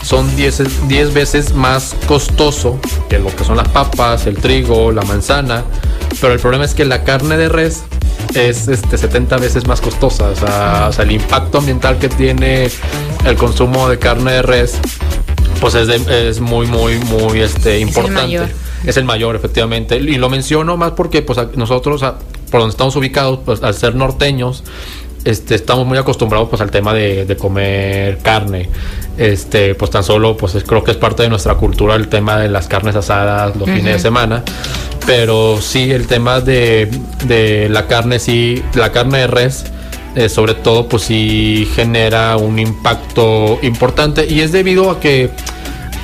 [0.04, 5.02] son 10, 10 veces más costoso que lo que son las papas, el trigo, la
[5.02, 5.66] manzana.
[6.22, 7.84] Pero el problema es que la carne de res
[8.34, 10.30] es este 70 veces más costosa.
[10.30, 12.70] O sea, el impacto ambiental que tiene
[13.26, 14.78] el consumo de carne de res,
[15.60, 18.50] pues es, es muy, muy, muy este, importante.
[18.86, 19.36] Es el, mayor.
[19.36, 19.98] efectivamente.
[19.98, 22.02] Y lo menciono más porque pues nosotros,
[22.52, 24.64] por donde estamos ubicados, pues al ser norteños,
[25.26, 28.70] este, estamos muy acostumbrados pues al tema de, comer carne.
[29.18, 32.50] Este, pues tan solo, pues creo que es parte de nuestra cultura el tema de
[32.50, 34.44] las carnes asadas los fines de semana.
[35.08, 36.92] Pero sí, el tema de,
[37.26, 39.64] de la carne, sí, la carne de res,
[40.16, 44.28] eh, sobre todo, pues sí genera un impacto importante.
[44.30, 45.32] Y es debido a que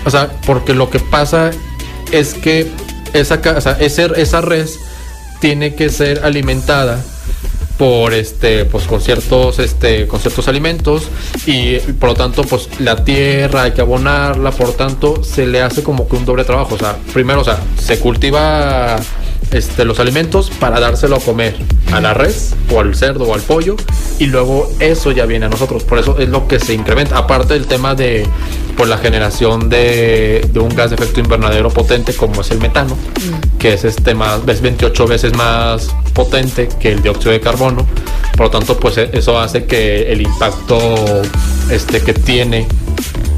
[0.06, 1.52] O sea, porque lo que pasa
[2.12, 2.72] es que
[3.14, 4.80] esa, o sea, esa res
[5.40, 7.04] tiene que ser alimentada
[7.78, 11.08] por este pues con ciertos este con ciertos alimentos
[11.46, 15.84] y por lo tanto pues la tierra hay que abonarla por tanto se le hace
[15.84, 16.76] como que un doble trabajo.
[16.76, 18.98] O sea primero o sea se cultiva
[19.52, 21.56] este, los alimentos para dárselo a comer
[21.92, 23.76] a la res o al cerdo o al pollo
[24.20, 25.84] y luego eso ya viene a nosotros.
[25.84, 27.18] Por eso es lo que se incrementa.
[27.18, 28.28] Aparte del tema de
[28.76, 33.58] pues, la generación de, un gas de efecto invernadero potente como es el metano, mm.
[33.58, 37.86] que es este más, es 28 veces más potente que el dióxido de carbono.
[38.36, 40.78] Por lo tanto, pues e, eso hace que el impacto
[41.70, 42.68] este, que tiene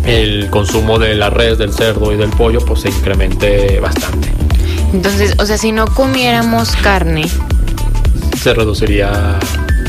[0.06, 4.45] el consumo de la res, del cerdo y del pollo, pues se incremente bastante.
[4.94, 7.26] Entonces, o sea, si no comiéramos carne,
[8.42, 9.40] se reduciría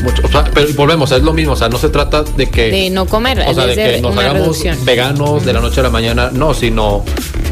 [0.03, 0.21] mucho.
[0.25, 2.71] O sea, pero volvemos, es lo mismo, o sea, no se trata de que...
[2.71, 5.89] De no comer, o sea, de, que nos hagamos veganos de la noche a la
[5.89, 7.03] mañana, no, sino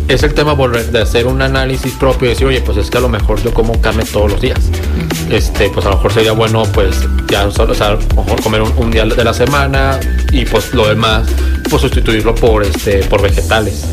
[0.07, 3.01] es el tema de hacer un análisis propio y decir, oye, pues es que a
[3.01, 4.59] lo mejor yo como carne todos los días.
[5.29, 6.95] Este, pues a lo mejor sería bueno, pues
[7.27, 9.99] ya, o sea, a lo mejor comer un, día de la semana
[10.31, 11.27] y pues lo demás,
[11.69, 13.85] pues sustituirlo por, este, por vegetales.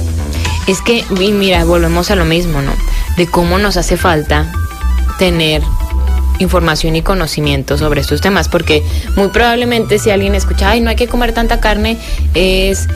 [0.67, 2.73] Es que, mira, volvemos a lo mismo, ¿no?
[3.17, 4.51] De cómo nos hace falta
[5.19, 5.63] tener
[6.39, 8.83] información y conocimiento sobre estos temas, porque
[9.17, 11.99] muy probablemente si alguien escucha, ay, no hay que comer tanta carne,
[12.35, 12.89] es...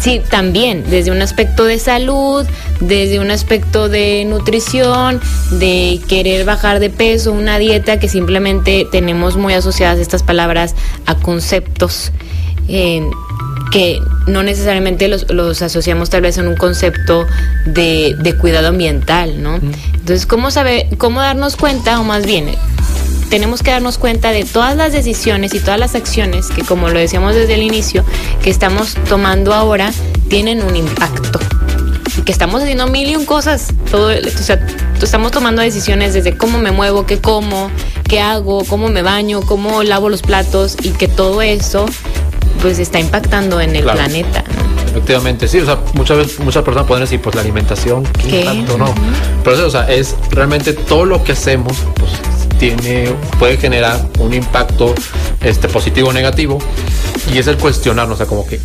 [0.00, 2.44] Sí, también, desde un aspecto de salud,
[2.80, 5.18] desde un aspecto de nutrición,
[5.52, 10.74] de querer bajar de peso, una dieta que simplemente tenemos muy asociadas estas palabras
[11.06, 12.12] a conceptos.
[12.68, 13.08] Eh,
[13.74, 17.26] que no necesariamente los, los, asociamos tal vez en un concepto
[17.66, 19.56] de, de cuidado ambiental, ¿no?
[19.56, 22.46] Entonces, ¿cómo, saber, ¿cómo darnos cuenta, o más bien,
[23.30, 27.00] tenemos que darnos cuenta de todas las decisiones y todas las acciones que, como lo
[27.00, 28.04] decíamos desde el inicio,
[28.44, 29.92] que estamos tomando ahora,
[30.28, 31.40] tienen un impacto?
[32.16, 33.74] Y que estamos haciendo mil y un cosas.
[33.90, 34.64] Todo, o sea,
[35.02, 37.72] estamos tomando decisiones desde cómo me muevo, qué como,
[38.08, 41.86] qué hago, cómo me baño, cómo lavo los platos y que todo eso
[42.64, 44.42] pues está impactando en el planeta.
[44.86, 48.78] Efectivamente, sí, o sea, muchas veces muchas personas pueden decir, pues la alimentación, ¿qué, impacto?
[48.78, 48.94] No,
[49.42, 52.12] pero eso, o sea, es realmente todo lo que hacemos, pues
[52.58, 54.94] tiene, puede generar un impacto
[55.42, 56.58] este, positivo o negativo,
[57.34, 58.58] y es el cuestionarnos, o sea, como que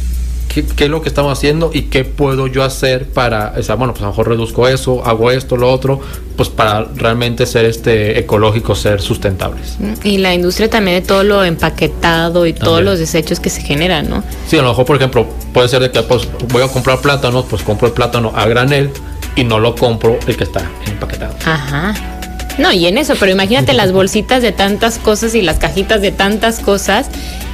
[0.49, 3.93] ¿Qué, es lo que estamos haciendo y qué puedo yo hacer para, o sea, bueno,
[3.93, 6.01] pues a lo mejor reduzco eso, hago esto, lo otro,
[6.35, 9.77] pues para realmente ser este ecológico, ser sustentables.
[10.03, 14.09] Y la industria también de todo lo empaquetado y todos los desechos que se generan,
[14.09, 14.23] ¿no?
[14.47, 17.45] Sí, a lo mejor, por ejemplo, puede ser de que pues, voy a comprar plátanos,
[17.47, 18.89] pues compro el plátano a granel
[19.35, 21.35] y no lo compro el que está empaquetado.
[21.45, 21.93] Ajá.
[22.57, 26.11] No, y en eso, pero imagínate las bolsitas de tantas cosas y las cajitas de
[26.11, 27.07] tantas cosas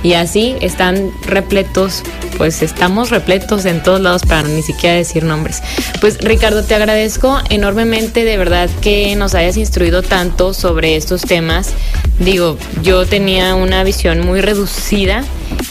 [0.04, 2.04] y así están repletos,
[2.38, 5.62] pues estamos repletos en todos lados para ni siquiera decir nombres.
[6.02, 11.72] Pues Ricardo, te agradezco enormemente de verdad que nos hayas instruido tanto sobre estos temas.
[12.20, 15.24] Digo, yo tenía una visión muy reducida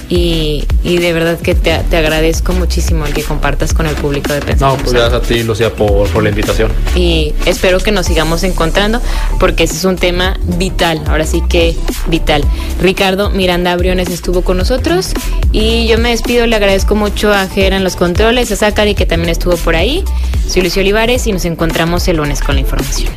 [0.08, 4.76] y, de verdad que te, agradezco muchísimo el que compartas con el público de Pensamiento.
[4.76, 6.70] No, pues gracias a ti, Lucía, por, por la invitación.
[6.94, 9.00] Y espero que nos sigamos encontrando
[9.40, 11.74] porque ese es un tema vital, ahora sí que
[12.06, 12.44] vital.
[12.80, 15.12] Ricardo Miranda Briones estuvo con nosotros
[15.52, 19.06] y yo me despido, le agradezco mucho a Jera en los controles, a Zachary que
[19.06, 20.04] también estuvo por ahí.
[20.48, 23.12] Soy Lucio Olivares y nos encontramos el lunes con la información.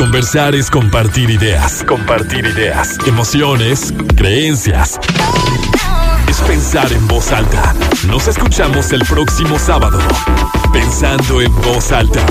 [0.00, 1.84] Conversar es compartir ideas.
[1.86, 2.96] Compartir ideas.
[3.06, 4.98] Emociones, creencias.
[6.26, 7.74] Es pensar en voz alta.
[8.08, 10.00] Nos escuchamos el próximo sábado.
[10.72, 12.26] Pensando en voz alta.